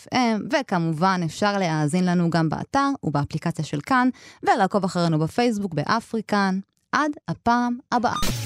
FM, 0.08 0.42
וכמובן 0.52 1.20
אפשר 1.24 1.58
להאזין 1.58 2.04
לנו 2.04 2.30
גם 2.30 2.48
באתר 2.48 2.88
ובאפליקציה 3.02 3.64
של 3.64 3.80
כאן, 3.80 4.08
ולעקוב 4.42 4.84
אחרינו 4.84 5.18
בפייסבוק 5.18 5.74
באפריקן. 5.74 6.58
עד 6.92 7.10
הפעם 7.28 7.78
הבאה. 7.92 8.45